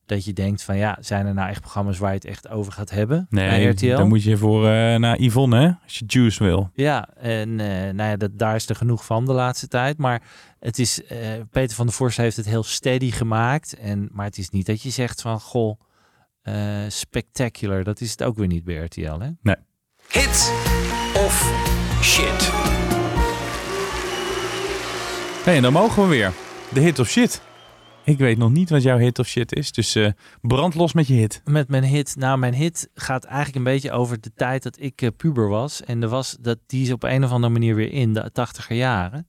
[0.09, 2.73] Dat je denkt van ja, zijn er nou echt programma's waar je het echt over
[2.73, 3.97] gaat hebben bij Nee, RTL?
[3.97, 6.71] dan moet je voor uh, naar Yvonne, hè, als je Juice wil.
[6.75, 9.99] Ja, en uh, nou ja, dat, daar is er genoeg van de laatste tijd.
[9.99, 10.23] Maar
[10.61, 11.19] het is, uh,
[11.51, 13.77] Peter van der Vorst heeft het heel steady gemaakt.
[13.77, 15.81] En, maar het is niet dat je zegt van goh,
[16.43, 16.55] uh,
[16.89, 17.85] spectacular.
[17.85, 19.29] Dat is het ook weer niet bij RTL, hè?
[19.43, 19.57] Nee.
[20.09, 20.53] Hit
[21.17, 21.53] of
[22.03, 22.53] shit?
[25.45, 26.33] En dan mogen we weer.
[26.73, 27.43] De hit of shit.
[28.09, 29.73] Ik weet nog niet wat jouw hit of shit is.
[29.73, 30.09] Dus uh,
[30.41, 31.41] brand los met je hit.
[31.45, 32.17] Met mijn hit.
[32.19, 35.83] Nou, mijn hit gaat eigenlijk een beetje over de tijd dat ik uh, puber was.
[35.85, 38.77] En er was dat, die is op een of andere manier weer in, de tachtiger
[38.77, 39.27] jaren.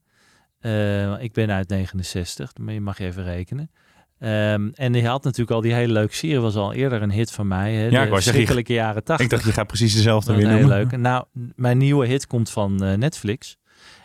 [0.62, 3.72] Uh, ik ben uit 69, je mag je even rekenen.
[4.20, 7.32] Um, en die had natuurlijk al die hele leuke serie, was al eerder een hit
[7.32, 7.74] van mij.
[7.74, 7.84] Hè?
[7.84, 9.26] Ja, de ik was schrikkelijke jaren 80.
[9.26, 10.78] Ik dacht, je gaat precies dezelfde weer heel noemen.
[10.78, 10.98] leuk.
[10.98, 13.58] Nou, mijn nieuwe hit komt van Netflix.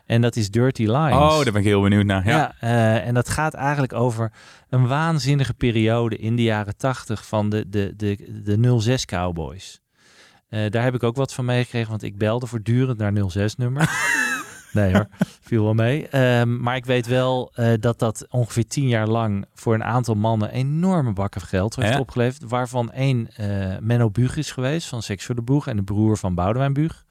[0.07, 1.13] En dat is Dirty Lines.
[1.19, 2.27] Oh, daar ben ik heel benieuwd naar.
[2.27, 4.33] Ja, ja uh, en dat gaat eigenlijk over
[4.69, 9.81] een waanzinnige periode in de jaren 80 van de, de, de, de 06 Cowboys.
[10.49, 13.91] Uh, daar heb ik ook wat van meegekregen, want ik belde voortdurend naar 06-nummer.
[14.73, 15.07] nee hoor,
[15.41, 16.21] viel wel mee.
[16.39, 20.15] Um, maar ik weet wel uh, dat dat ongeveer tien jaar lang voor een aantal
[20.15, 21.99] mannen enorme bakken geld heeft Ja.
[21.99, 22.51] opgeleverd.
[22.51, 23.29] Waarvan één
[23.81, 27.05] Menno Buug is geweest van Seks voor de Boeg en de broer van Boudewijn Buug.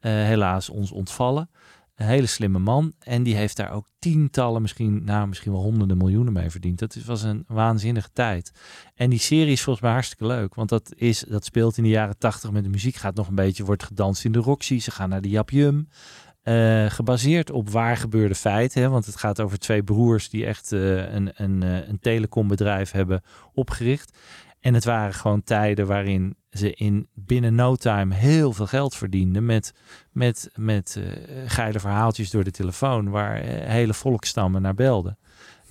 [0.00, 1.50] helaas ons ontvallen.
[1.96, 2.92] Een hele slimme man.
[2.98, 6.78] En die heeft daar ook tientallen, misschien, nou, misschien wel honderden miljoenen mee verdiend.
[6.78, 8.52] Dat was een waanzinnige tijd.
[8.94, 10.54] En die serie is volgens mij hartstikke leuk.
[10.54, 12.94] Want dat, is, dat speelt in de jaren tachtig met de muziek.
[12.94, 14.78] Gaat nog een beetje, wordt gedanst in de Roxy.
[14.78, 15.88] Ze gaan naar de Jap Jum.
[16.44, 18.82] Uh, gebaseerd op waar gebeurde feiten.
[18.82, 18.88] Hè?
[18.88, 23.22] Want het gaat over twee broers die echt uh, een, een, uh, een telecombedrijf hebben
[23.52, 24.18] opgericht.
[24.60, 29.46] En het waren gewoon tijden waarin ze in binnen no time heel veel geld verdienden
[29.46, 29.74] met,
[30.12, 31.04] met, met uh,
[31.46, 35.18] geile verhaaltjes door de telefoon waar uh, hele volkstammen naar belden.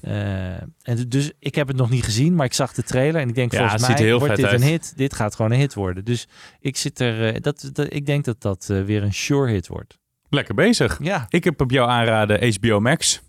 [0.01, 3.29] Uh, en dus ik heb het nog niet gezien, maar ik zag de trailer en
[3.29, 4.61] ik denk Ja, volgens mij heel wordt dit uit.
[4.61, 4.93] een hit.
[4.95, 6.05] Dit gaat gewoon een hit worden.
[6.05, 6.27] Dus
[6.59, 9.97] ik zit er, dat, dat, ik denk dat dat uh, weer een sure hit wordt.
[10.29, 10.99] Lekker bezig.
[11.01, 11.25] Ja.
[11.29, 13.21] Ik heb op jou aanraden HBO Max.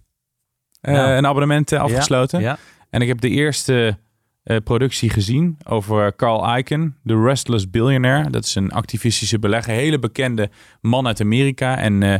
[0.80, 1.10] Nou.
[1.10, 2.40] Een abonnement afgesloten.
[2.40, 2.58] Ja, ja.
[2.90, 3.98] En ik heb de eerste
[4.46, 8.30] uh, productie gezien over Carl Icahn, The Restless Billionaire.
[8.30, 11.78] Dat is een activistische belegger, hele bekende man uit Amerika.
[11.78, 12.14] En uh,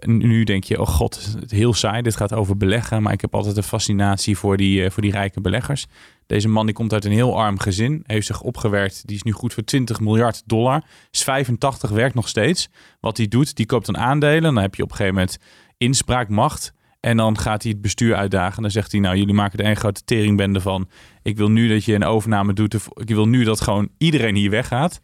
[0.00, 2.02] nu denk je, oh god, heel saai.
[2.02, 3.02] Dit gaat over beleggen.
[3.02, 5.86] Maar ik heb altijd een fascinatie voor die, uh, voor die rijke beleggers.
[6.26, 8.02] Deze man die komt uit een heel arm gezin.
[8.06, 9.06] Heeft zich opgewerkt.
[9.06, 10.84] Die is nu goed voor 20 miljard dollar.
[11.10, 12.68] Is 85, werkt nog steeds.
[13.00, 14.42] Wat hij doet, die koopt dan aandelen.
[14.42, 15.38] Dan heb je op een gegeven moment
[15.76, 16.72] inspraakmacht.
[17.00, 18.62] En dan gaat hij het bestuur uitdagen.
[18.62, 20.88] Dan zegt hij, nou, jullie maken er een grote teringbende van.
[21.22, 22.74] Ik wil nu dat je een overname doet.
[22.94, 25.00] Ik wil nu dat gewoon iedereen hier weggaat.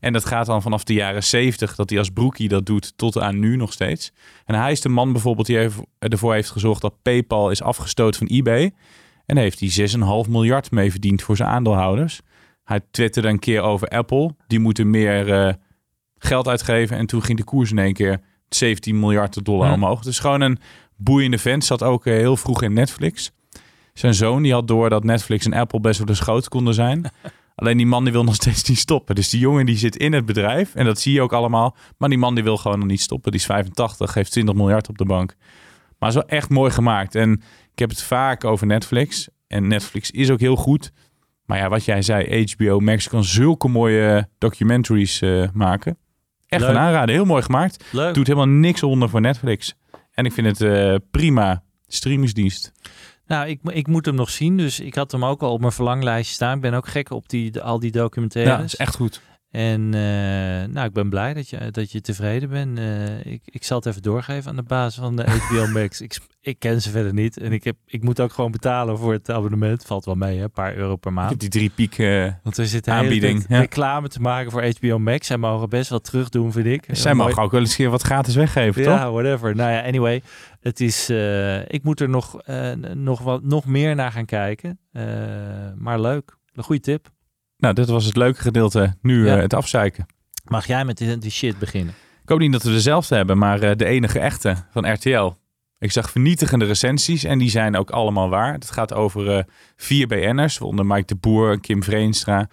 [0.00, 3.18] En dat gaat dan vanaf de jaren 70, dat hij als broekie dat doet, tot
[3.18, 4.12] aan nu nog steeds.
[4.44, 8.36] En hij is de man bijvoorbeeld die ervoor heeft gezorgd dat PayPal is afgestoten van
[8.36, 8.72] eBay.
[9.26, 9.88] En heeft hij
[10.24, 12.20] 6,5 miljard mee verdiend voor zijn aandeelhouders.
[12.64, 14.34] Hij twitterde een keer over Apple.
[14.46, 15.54] Die moeten meer eh,
[16.18, 16.96] geld uitgeven.
[16.96, 19.74] En toen ging de koers in één keer 17 miljard dollar Ja.
[19.74, 20.02] omhoog.
[20.02, 20.58] Dus gewoon een
[21.02, 21.64] boeiende vent.
[21.64, 23.32] Zat ook eh, heel vroeg in Netflix.
[23.94, 27.10] Zijn zoon die had door dat Netflix en Apple best wel eens groot konden zijn.
[27.54, 29.14] Alleen die man die wil nog steeds niet stoppen.
[29.14, 30.74] Dus die jongen die zit in het bedrijf.
[30.74, 31.76] En dat zie je ook allemaal.
[31.98, 33.30] Maar die man die wil gewoon nog niet stoppen.
[33.30, 35.36] Die is 85, heeft 20 miljard op de bank.
[35.98, 37.14] Maar is wel echt mooi gemaakt.
[37.14, 37.32] En
[37.72, 39.28] ik heb het vaak over Netflix.
[39.46, 40.92] En Netflix is ook heel goed.
[41.44, 45.98] Maar ja, wat jij zei, HBO Max kan zulke mooie documentaries eh, maken.
[46.46, 46.70] Echt Leuk.
[46.70, 47.14] een aanrader.
[47.14, 47.84] Heel mooi gemaakt.
[47.92, 48.14] Leuk.
[48.14, 49.74] Doet helemaal niks onder voor Netflix.
[50.20, 52.72] En ik vind het eh, prima streamingsdienst.
[53.26, 54.56] Nou, ik, ik moet hem nog zien.
[54.56, 56.54] Dus ik had hem ook al op mijn verlanglijstje staan.
[56.54, 58.52] Ik ben ook gek op die, de- al die documentaires.
[58.54, 59.20] Ja, dat is echt goed.
[59.50, 60.00] En eh,
[60.72, 62.78] nou, ik ben blij dat je, dat je tevreden bent.
[62.78, 66.00] Eh, ik, ik zal het even doorgeven aan de baas van de HBO Max.
[66.00, 67.36] Ik, ik ken ze verder niet.
[67.38, 69.84] En ik, heb, ik moet ook gewoon betalen voor het abonnement.
[69.86, 70.42] Valt wel mee, hè?
[70.44, 71.30] een paar euro per Ik maand.
[71.30, 73.44] heb die drie piek eh, Want er zit aanbieding.
[73.48, 73.58] Ja.
[73.60, 75.26] reclame te maken voor HBO Max.
[75.26, 76.84] Zij mogen best wel terug doen, vind ik.
[76.90, 78.94] Zij mogen mooi- ook wel eens een keer wat gratis weggeven, toch?
[78.98, 79.54] ja, whatever.
[79.56, 80.22] Nou ja, anyway.
[80.60, 81.10] Het is,
[81.66, 82.36] ik moet er nog,
[82.94, 84.78] nog, wat, nog meer naar gaan kijken.
[85.76, 86.36] Maar leuk.
[86.52, 87.08] Een goede tip.
[87.60, 88.94] Nou, dit was het leuke gedeelte.
[89.02, 89.34] Nu Ja.
[89.36, 90.06] eh, het afzeiken.
[90.44, 91.94] Mag jij met die, die shit beginnen?
[92.22, 95.30] Ik hoop niet dat we dezelfde hebben, maar eh, de enige echte van RTL.
[95.78, 98.52] Ik zag vernietigende recensies en die zijn ook allemaal waar.
[98.52, 99.42] Het gaat over eh,
[99.76, 102.48] vier BN'ers, waaronder Mike de Boer en Kim Vreenstra.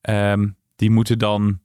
[0.00, 1.60] Ehm, die moeten dan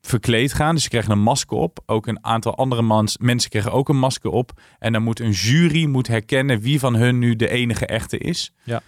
[0.00, 0.74] verkleed gaan.
[0.74, 1.82] Dus ze krijgen een masker op.
[1.86, 4.60] Ook een aantal andere mans, mensen krijgen ook een masker op.
[4.78, 8.52] En dan moet een jury moet herkennen wie van hun nu de enige echte is.
[8.62, 8.82] Ja.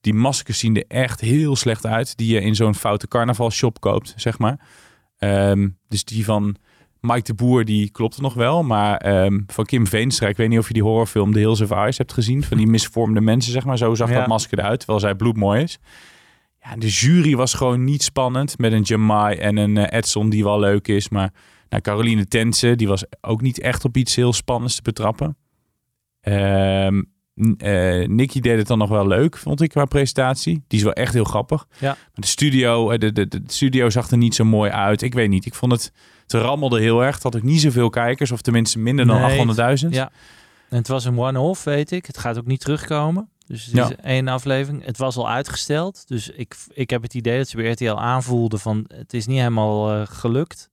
[0.00, 2.16] Die maskers zien er echt heel slecht uit.
[2.16, 4.60] Die je in zo'n foute carnavalshop koopt, zeg maar.
[5.18, 6.56] Ehm, dus die van
[7.00, 8.62] Mike de Boer, die klopte nog wel.
[8.62, 11.70] Maar ehm, van Kim Veenstra, ik weet niet of je die horrorfilm The Hills of
[11.70, 12.42] Ice hebt gezien.
[12.42, 13.78] Van die misvormde mensen, zeg maar.
[13.78, 14.18] Zo zag Ja.
[14.18, 15.78] dat masker eruit, terwijl zij bloedmooi is.
[16.62, 18.58] Ja, de jury was gewoon niet spannend.
[18.58, 21.08] Met een Jamai en een eh, Edson die wel leuk is.
[21.08, 21.32] Maar
[21.68, 25.36] nou, Caroline Tense, die was ook niet echt op iets heel spannends te betrappen.
[26.20, 27.02] Ehm
[27.58, 30.62] eh, Nicky deed het dan nog wel leuk, vond ik, qua presentatie.
[30.68, 31.66] Die is wel echt heel grappig.
[31.78, 31.86] Ja.
[31.88, 35.02] Maar de studio, eh, de, de, de studio zag er niet zo mooi uit.
[35.02, 35.46] Ik weet niet.
[35.46, 37.14] Ik vond het, het rammelde heel erg.
[37.14, 39.46] Het had ook niet zoveel kijkers, of tenminste minder dan Nee,
[39.82, 39.88] 800.000.
[39.88, 40.10] Ja.
[40.68, 42.06] En het was een one-off, weet ik.
[42.06, 43.28] Het gaat ook niet terugkomen.
[43.46, 43.84] Dus het Ja.
[43.88, 44.84] is één aflevering.
[44.84, 46.08] Het was al uitgesteld.
[46.08, 48.84] Dus ik, ik heb het idee dat ze bij RTL aanvoelden van...
[48.94, 50.70] het is niet helemaal eh, gelukt.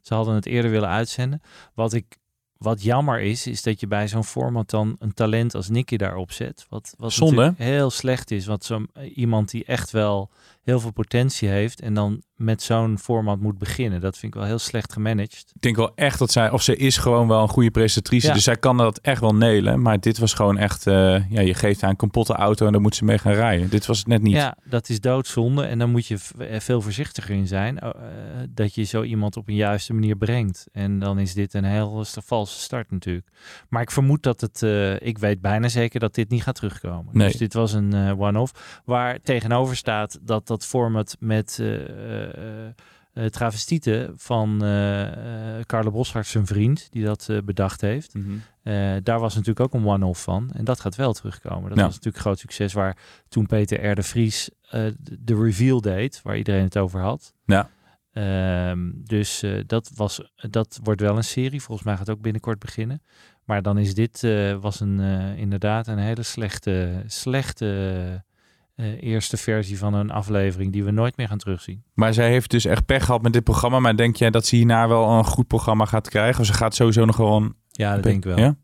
[0.00, 1.40] Ze hadden het eerder willen uitzenden.
[1.74, 2.16] Wat ik...
[2.64, 6.32] Wat jammer is, is dat je bij zo'n format dan een talent als Nicky daarop
[6.32, 6.66] zet.
[6.68, 8.46] Wat, wat Zonde, heel slecht is.
[8.46, 10.30] Want zo iemand die echt wel
[10.64, 14.00] heel veel potentie heeft en dan met zo'n format moet beginnen.
[14.00, 15.52] Dat vind ik wel heel slecht gemanaged.
[15.54, 18.26] Ik denk wel echt dat zij, of ze is gewoon wel een goede presentatrice.
[18.26, 18.32] Ja.
[18.32, 19.82] Dus zij kan dat echt wel nelen.
[19.82, 22.82] Maar dit was gewoon echt, eh, ja, je geeft haar een kapotte auto en dan
[22.82, 23.70] moet ze mee gaan rijden.
[23.70, 24.34] Dit was het net niet.
[24.34, 25.64] Ja, dat is doodzonde.
[25.64, 27.78] En dan moet je eh, veel voorzichtiger in zijn.
[27.78, 27.90] eh,
[28.50, 30.66] dat je zo iemand op een juiste manier brengt.
[30.72, 33.28] En dan is dit een heel valse start natuurlijk.
[33.68, 34.62] Maar ik vermoed dat het...
[35.02, 37.08] ik weet bijna zeker dat dit niet gaat terugkomen.
[37.12, 37.28] Nee.
[37.28, 38.80] Dus dit was een one-off.
[38.84, 41.58] Waar tegenover staat dat dat format met...
[43.14, 45.08] eh, travestieten van eh,
[45.66, 48.14] Carlo Boshart, zijn vriend, die dat bedacht heeft.
[48.14, 48.38] Mhm.
[49.02, 50.50] Daar was natuurlijk ook een one-off van.
[50.54, 51.68] En dat gaat wel terugkomen.
[51.68, 51.84] Dat Ja.
[51.84, 52.96] was natuurlijk groot succes waar
[53.28, 53.94] toen Peter R.
[53.94, 54.50] de Vries
[55.20, 57.34] de- reveal deed, waar iedereen het over had.
[57.44, 57.70] Ja.
[58.12, 61.62] Ehm, dus dat, was, dat wordt wel een serie.
[61.62, 63.02] Volgens mij gaat het ook binnenkort beginnen.
[63.44, 64.20] Maar dan is dit
[64.60, 65.00] was een,
[65.36, 68.24] inderdaad een hele slechte, slechte
[68.74, 71.84] eh, eerste versie van een aflevering die we nooit meer gaan terugzien.
[71.94, 73.78] Maar zij heeft dus echt pech gehad met dit programma.
[73.80, 76.40] Maar denk jij dat ze hierna wel een goed programma gaat krijgen?
[76.40, 77.54] Of ze gaat sowieso nog gewoon...
[77.70, 78.38] Ja, dat denk ik wel.
[78.38, 78.56] Ja?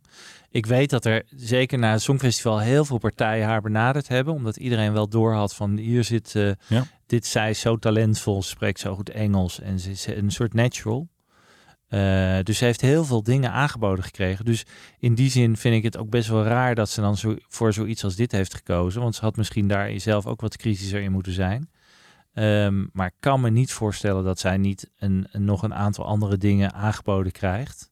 [0.50, 4.34] Ik weet dat er zeker na het Songfestival heel veel partijen haar benaderd hebben.
[4.34, 6.84] Omdat iedereen wel doorhad van hier zit, eh, Ja.
[7.06, 11.08] dit zij is zo talentvol, spreekt zo goed Engels en ze is een soort natural.
[11.90, 14.44] Eh, dus ze heeft heel veel dingen aangeboden gekregen.
[14.44, 14.66] Dus
[14.98, 17.72] in die zin vind ik het ook best wel raar dat ze dan zo, voor
[17.72, 19.00] zoiets als dit heeft gekozen.
[19.02, 21.70] Want ze had misschien daar zelf ook wat kritischer in moeten zijn.
[22.32, 26.04] Ehm, maar ik kan me niet voorstellen dat zij niet een, een- nog een aantal
[26.04, 27.90] andere dingen aangeboden krijgt.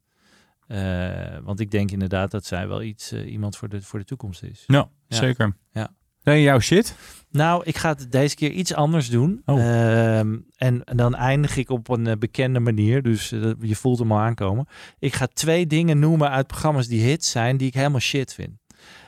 [0.66, 4.04] Eh, want ik denk inderdaad dat zij wel iets, eh, iemand voor de, voor de
[4.04, 4.64] toekomst is.
[4.66, 5.16] Ja, Ja.
[5.16, 5.56] zeker.
[5.72, 5.90] Ja.
[6.28, 6.94] Nee, jouw shit?
[7.30, 9.42] Nou, ik ga het deze keer iets anders doen.
[9.44, 9.58] Oh.
[9.58, 13.02] Ehm, en, en dan eindig ik op een eh, bekende manier.
[13.02, 14.66] Dus eh, je voelt hem al aankomen.
[14.98, 18.50] Ik ga twee dingen noemen uit programma's die hits zijn, die ik helemaal shit vind.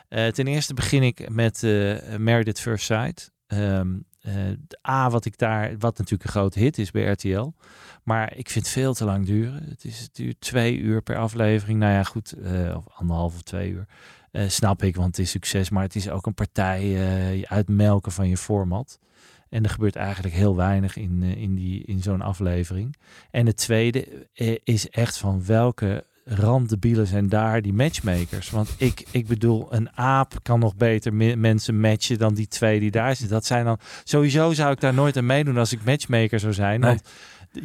[0.08, 1.62] Eh, ten eerste begin ik met
[2.18, 3.32] Married at First Sight.
[3.46, 3.88] Ehm,
[4.20, 7.52] eh, A, wat ik daar, wat natuurlijk een grote hit is bij RTL.
[8.04, 9.64] Maar ik vind het veel te lang duren.
[9.68, 11.78] Het, is, het duurt twee uur per aflevering.
[11.78, 12.34] Nou ja, goed,
[12.76, 13.86] of anderhalf of twee uur.
[14.30, 15.70] Eh, snap ik, want het is succes.
[15.70, 18.98] Maar het is ook een partij eh, uitmelken van je format.
[19.48, 22.96] En er gebeurt eigenlijk heel weinig in, eh, in, die, in zo'n aflevering.
[23.30, 24.28] En het tweede
[24.64, 28.50] is echt van welke randdebielen zijn daar die matchmakers.
[28.50, 32.80] Want ik, ik bedoel, een aap kan nog beter me- mensen matchen dan die twee
[32.80, 33.34] die daar zitten.
[33.36, 36.80] Dat zijn dan, sowieso zou ik daar nooit aan meedoen als ik matchmaker zou zijn.
[36.80, 36.90] Nee.
[36.90, 37.08] Want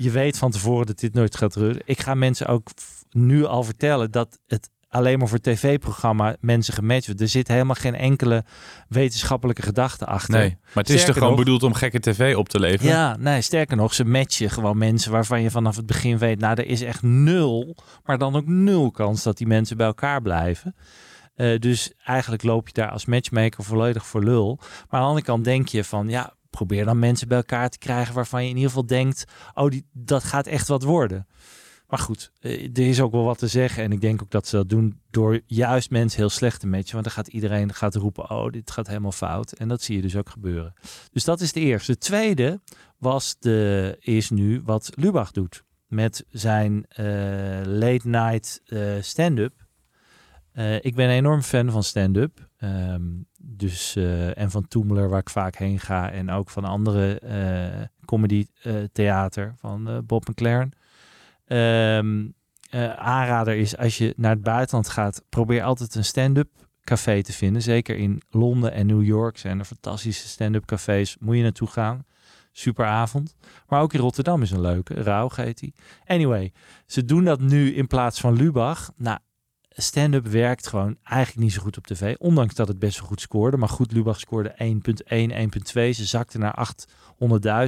[0.01, 1.81] je weet van tevoren dat dit nooit gaat gebeuren.
[1.85, 2.67] Ik ga mensen ook
[3.09, 7.21] nu al vertellen dat het alleen maar voor tv-programma mensen gematcht wordt.
[7.21, 8.43] Er zit helemaal geen enkele
[8.89, 10.39] wetenschappelijke gedachte achter.
[10.39, 12.91] Nee, maar het is Sterker toch gewoon nog- bedoeld om gekke tv op te leveren?
[12.93, 16.55] Ja, nee, sterker nog, ze matchen gewoon mensen waarvan je vanaf het begin weet, nou,
[16.55, 20.75] er is echt nul, maar dan ook nul kans dat die mensen bij elkaar blijven.
[21.35, 24.55] Eh, dus eigenlijk loop je daar als matchmaker volledig voor lul.
[24.59, 27.77] Maar aan de andere kant denk je van, ja, probeer dan mensen bij elkaar te
[27.77, 31.27] krijgen waarvan je in ieder geval denkt, oh, die, dat gaat echt wat worden.
[31.87, 33.83] Maar goed, eh, er is ook wel wat te zeggen.
[33.83, 36.91] En ik denk ook dat ze dat doen door juist mensen heel slecht te matchen.
[36.91, 39.51] Want dan gaat iedereen gaat roepen, oh, dit gaat helemaal fout.
[39.51, 40.73] En dat zie je dus ook gebeuren.
[41.11, 41.91] Dus dat is de eerste.
[41.91, 42.59] De tweede
[42.97, 45.63] was de, is nu wat Lubach doet.
[45.87, 47.05] Met zijn eh,
[47.63, 49.63] late night eh, stand-up.
[50.81, 52.49] Ik ben een enorm fan van stand-up.
[52.57, 53.03] Ehm,
[53.41, 53.95] dus,
[54.33, 56.11] en van Toemler, waar ik vaak heen ga.
[56.11, 58.45] En ook van andere eh, comedy
[58.91, 60.71] theater van Bob McLaren.
[61.45, 62.27] Ehm,
[62.69, 66.49] eh, aanrader is als je naar het buitenland gaat, probeer altijd een stand-up
[66.83, 67.61] café te vinden.
[67.61, 71.17] Zeker in Londen en New York zijn er fantastische stand-up cafés.
[71.19, 72.05] Moet je naartoe gaan.
[72.51, 73.35] Superavond.
[73.67, 74.93] Maar ook in Rotterdam is een leuke.
[74.93, 75.73] Rauw heet die.
[76.05, 76.51] Anyway,
[76.85, 78.91] ze doen dat nu in plaats van Lubach.
[78.95, 79.19] Nou,
[79.81, 82.15] stand-up werkt gewoon eigenlijk niet zo goed op tv.
[82.17, 83.57] Ondanks dat het best wel goed scoorde.
[83.57, 85.89] Maar goed, Lubach scoorde 1.1, 1.2.
[85.89, 86.75] Ze zakte naar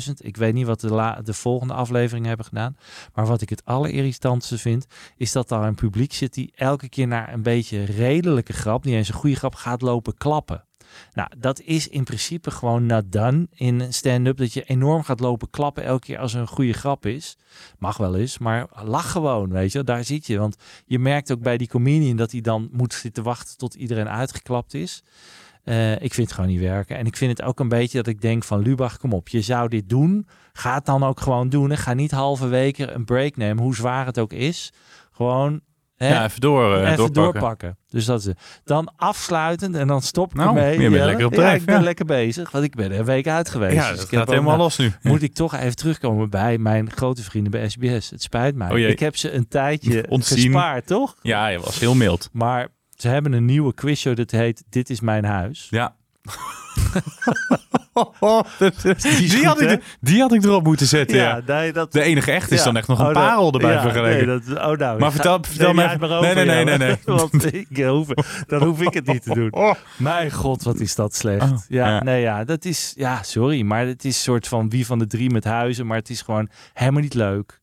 [0.07, 0.13] 800.000.
[0.17, 2.77] Ik weet niet wat de, la- de volgende afleveringen hebben gedaan.
[3.13, 4.85] Maar wat ik het allerirritantste vind,
[5.17, 8.95] is dat daar een publiek zit die elke keer naar een beetje redelijke grap, niet
[8.95, 10.66] eens een goede grap, gaat lopen klappen.
[11.13, 14.37] Nou, dat is in principe gewoon done in stand-up.
[14.37, 17.37] Dat je enorm gaat lopen klappen elke keer als er een goede grap is.
[17.79, 19.83] Mag wel eens, maar lach gewoon, weet je.
[19.83, 20.37] Daar zit je.
[20.37, 24.09] Want je merkt ook bij die comedian dat hij dan moet zitten wachten tot iedereen
[24.09, 25.03] uitgeklapt is.
[25.67, 26.97] Eh, ik vind het gewoon niet werken.
[26.97, 29.41] En ik vind het ook een beetje dat ik denk van Lubach, kom op, je
[29.41, 30.27] zou dit doen.
[30.53, 31.71] Ga het dan ook gewoon doen.
[31.71, 34.73] En ga niet halverwege een break nemen, hoe zwaar het ook is.
[35.11, 35.61] Gewoon
[35.97, 37.13] hè, Ja, even door, eh, even doorpakken.
[37.23, 37.77] doorpakken.
[37.89, 38.39] Dus dat is het.
[38.63, 40.71] Dan afsluitend en dan stop ik Nou, ermee.
[40.73, 41.05] je bent Jelle.
[41.05, 41.81] lekker op Ja, drijf, ik ben ja.
[41.81, 43.75] lekker bezig, want ik ben er een week uit geweest.
[43.75, 44.91] Ja, Dus dat gaat helemaal nou, los nu.
[45.11, 48.09] Moet ik toch even terugkomen bij mijn grote vrienden bij SBS.
[48.09, 48.71] Het spijt mij.
[48.71, 50.37] Oh ik heb ze een tijdje Ontzien.
[50.37, 51.15] gespaard, toch?
[51.21, 52.29] Ja, je was heel mild.
[52.31, 55.67] Maar ze hebben een nieuwe quizshow dat heet Dit is mijn huis.
[55.69, 55.95] Ja.
[59.17, 61.17] Die had ik, die had ik erop moeten zetten.
[61.17, 61.91] Ja, nee, dat...
[61.91, 62.63] De enige echt is Ja.
[62.63, 64.27] dan echt nog een Oh, parel erbij ja, vergeleken.
[64.27, 66.97] nee, dat, oh, nou, Maar vertel- vertel me even- maar Nee, nee, nee, nee, nee.
[67.05, 68.07] Want ik hoef,
[68.47, 69.53] dan hoef ik het niet te doen.
[69.97, 71.51] Mijn god, wat is dat slecht.
[71.51, 72.03] Oh, ja, ja.
[72.03, 75.07] nee, ja, dat is, ja, sorry, maar het is een soort van wie van de
[75.07, 77.59] drie met huizen, maar het is gewoon helemaal niet leuk.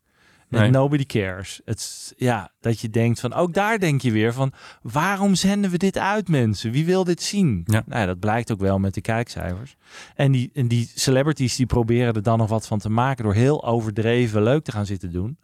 [0.60, 0.70] Nee.
[0.70, 1.60] Nobody cares.
[1.64, 5.78] Het, ja, dat je denkt van, ook daar denk je weer van, waarom zenden we
[5.78, 6.70] dit uit mensen?
[6.70, 7.62] Wie wil dit zien?
[7.64, 7.82] Ja.
[7.86, 9.76] Nou, ja, dat blijkt ook wel met de kijkcijfers.
[10.14, 13.34] En die, en die celebrities die proberen er dan nog wat van te maken door
[13.34, 15.36] heel overdreven leuk te gaan zitten doen.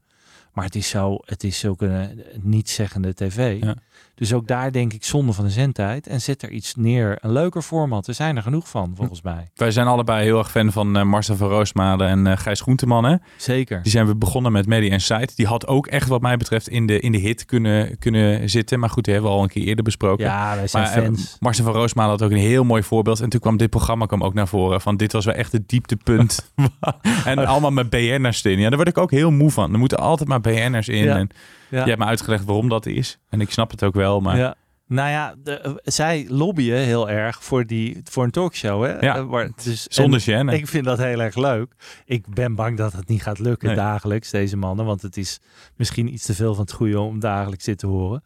[0.61, 3.63] Maar het is zo, het is zulke eh, niet-zeggende tv.
[3.63, 3.75] Ja.
[4.15, 6.07] Dus ook daar denk ik zonde van de zendtijd.
[6.07, 8.07] En zet er iets neer, een leuker format.
[8.07, 9.51] Er zijn er genoeg van, volgens mij.
[9.55, 13.05] Wij zijn allebei heel erg fan van eh, Marcel van Roosmalen en eh, Gijs Groenteman.
[13.05, 13.17] Hè?
[13.37, 13.83] Zeker.
[13.83, 15.37] Die zijn we begonnen met Media Insight.
[15.37, 18.79] Die had ook echt wat mij betreft in de, in de hit kunnen, kunnen zitten.
[18.81, 20.25] Maar goed, die hebben we al een keer eerder besproken.
[20.25, 21.37] Ja, wij zijn Maar fans.
[21.39, 23.21] Marcel van Roosmalen had ook een heel mooi voorbeeld.
[23.21, 24.81] En toen kwam dit programma kwam ook naar voren.
[24.81, 26.53] Van dit was wel echt het dieptepunt.
[27.25, 28.59] en allemaal met BN'ers erin.
[28.59, 29.73] Ja, daar word ik ook heel moe van.
[29.73, 30.50] Er moeten altijd maar BN'ers
[30.89, 31.05] in.
[31.05, 31.17] Ja.
[31.17, 31.29] En.
[31.71, 33.19] Je hebt me uitgelegd waarom dat is.
[33.29, 34.21] En ik snap het ook wel.
[34.21, 34.55] Maar Ja.
[34.87, 38.85] Nou ja, de, eh, zij lobbyen heel erg voor, die, voor een talkshow.
[38.85, 38.99] Hè?
[38.99, 40.53] Ja, Eh, waar- dus, zonder en gêne.
[40.55, 41.73] Ik vind dat heel erg leuk.
[42.05, 43.77] Ik ben bang dat het niet gaat lukken Nee.
[43.77, 44.85] dagelijks, deze mannen.
[44.87, 45.41] Want het is
[45.77, 48.23] misschien iets te veel van het goede om dagelijks dit te horen.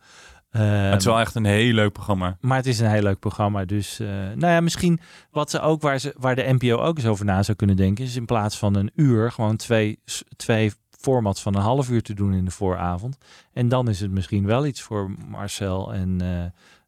[0.50, 2.36] het is wel echt een heel leuk programma.
[2.40, 3.64] Maar het is een heel leuk programma.
[3.64, 7.06] Dus eh, nou ja, misschien wat ze ook waar, ze, waar de NPO ook eens
[7.06, 9.98] over na zou kunnen denken, is in plaats van een uur gewoon twee,
[10.36, 10.72] twee
[11.04, 13.18] formats van een half uur te doen in de vooravond.
[13.52, 16.20] En dan is het misschien wel iets voor Marcel en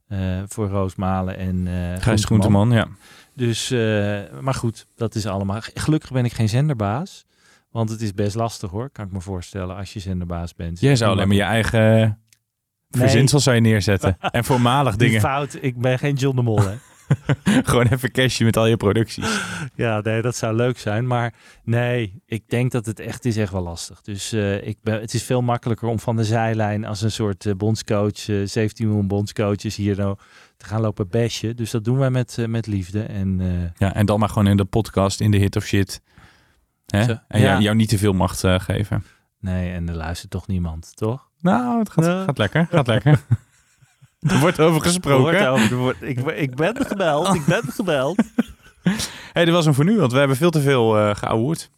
[0.09, 2.87] eh, voor Roosmalen en eh Gijs Groenteman, ja.
[3.35, 3.71] Dus,
[4.41, 5.59] maar goed, dat is allemaal.
[5.61, 7.25] Gelukkig ben ik geen zenderbaas.
[7.71, 10.81] Want het is best lastig hoor, kan ik me voorstellen, als je zenderbaas bent.
[10.81, 12.19] Jij zou alleen maar je eigen
[12.91, 14.17] verzinsel zou je neerzetten.
[14.31, 15.21] en voormalig Die dingen.
[15.21, 16.75] fout, ik ben geen John de Mol hè.
[17.65, 19.41] Gewoon even cashen met al je producties.
[19.75, 21.07] Ja, nee, dat zou leuk zijn.
[21.07, 21.35] Maar
[21.65, 24.01] nee, ik denk dat het echt is echt wel lastig.
[24.01, 27.47] Dus eh, ik ben, het is veel makkelijker om van de zijlijn als een soort
[27.47, 30.17] eh, bondscoach, eh 17 miljoen bondscoaches hier nou
[30.57, 31.57] te gaan lopen bashen.
[31.57, 33.03] Dus dat doen wij met, met liefde.
[33.03, 33.41] En
[33.77, 36.03] Ja, en dan maar gewoon in de podcast, in de hit of shit.
[36.87, 37.05] Hè?
[37.05, 37.47] Zo, En ja.
[37.47, 39.05] jou, jou niet te veel macht geven.
[39.41, 41.29] nee, en er luistert toch niemand, toch?
[41.41, 42.67] Nou, het gaat, gaat lekker.
[42.71, 43.21] Gaat lekker.
[44.21, 45.23] er wordt over gesproken.
[45.23, 48.23] Wordt over- wordt- ik, ik ben gebeld, ik ben gebeld.
[49.33, 51.71] hey, dit was hem voor nu, want we hebben veel te veel geouwehoerd.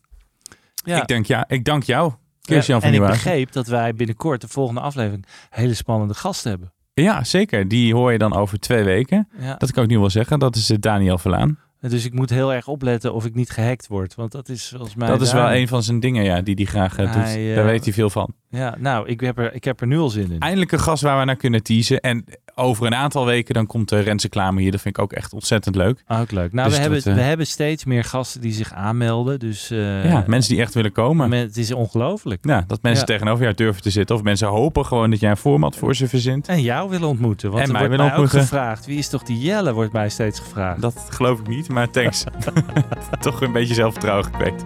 [0.74, 1.00] Ja.
[1.00, 4.48] Ik, denk, ja, ik dank jou, Kirsten-Jan van en ik begreep dat wij binnenkort de
[4.48, 6.72] volgende aflevering hele spannende gasten hebben.
[6.94, 7.68] Ja, zeker.
[7.68, 9.28] Die hoor je dan over twee weken.
[9.38, 9.54] Ja.
[9.54, 10.38] Dat kan ik nu wel zeggen.
[10.38, 11.58] Dat is eh, Daniel Verlaan.
[11.80, 14.14] Dus ik moet heel erg opletten of ik niet gehackt word.
[14.14, 15.08] Want dat is volgens mij...
[15.08, 17.54] dat is wel een van zijn dingen ja, die hij graag eh, doet.
[17.54, 18.34] Daar weet hij veel van.
[18.50, 20.40] Ja, nou, ik heb, er, ik heb er nu al zin in.
[20.40, 22.00] Eindelijk een gast waar we naar kunnen teasen.
[22.00, 22.24] En
[22.54, 24.70] over een aantal weken dan komt uh, Renze Klamer hier.
[24.70, 26.02] Dat vind ik ook echt ontzettend leuk.
[26.06, 26.52] Ook leuk.
[26.52, 29.38] Nou, Dus we, hebben, wordt, eh, we hebben steeds meer gasten die zich aanmelden.
[29.38, 31.28] Dus eh, ja, mensen die echt willen komen.
[31.28, 32.44] men- het is ongelooflijk.
[32.46, 33.12] Ja, dat mensen Ja.
[33.14, 34.16] tegenover jou durven te zitten.
[34.16, 36.48] Of mensen hopen gewoon dat jij een format voor ze verzint.
[36.48, 37.50] En jou willen ontmoeten.
[37.50, 38.86] Want En mij wordt willen mij ook gevraagd.
[38.86, 40.80] Wie is toch die Jelle, wordt mij steeds gevraagd.
[40.80, 42.24] Dat geloof ik niet, maar thanks.
[43.20, 44.64] Toch een beetje zelfvertrouwen gekweekt.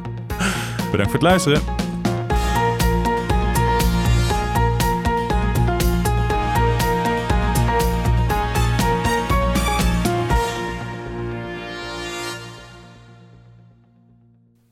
[0.91, 1.61] Bedankt voor het luisteren.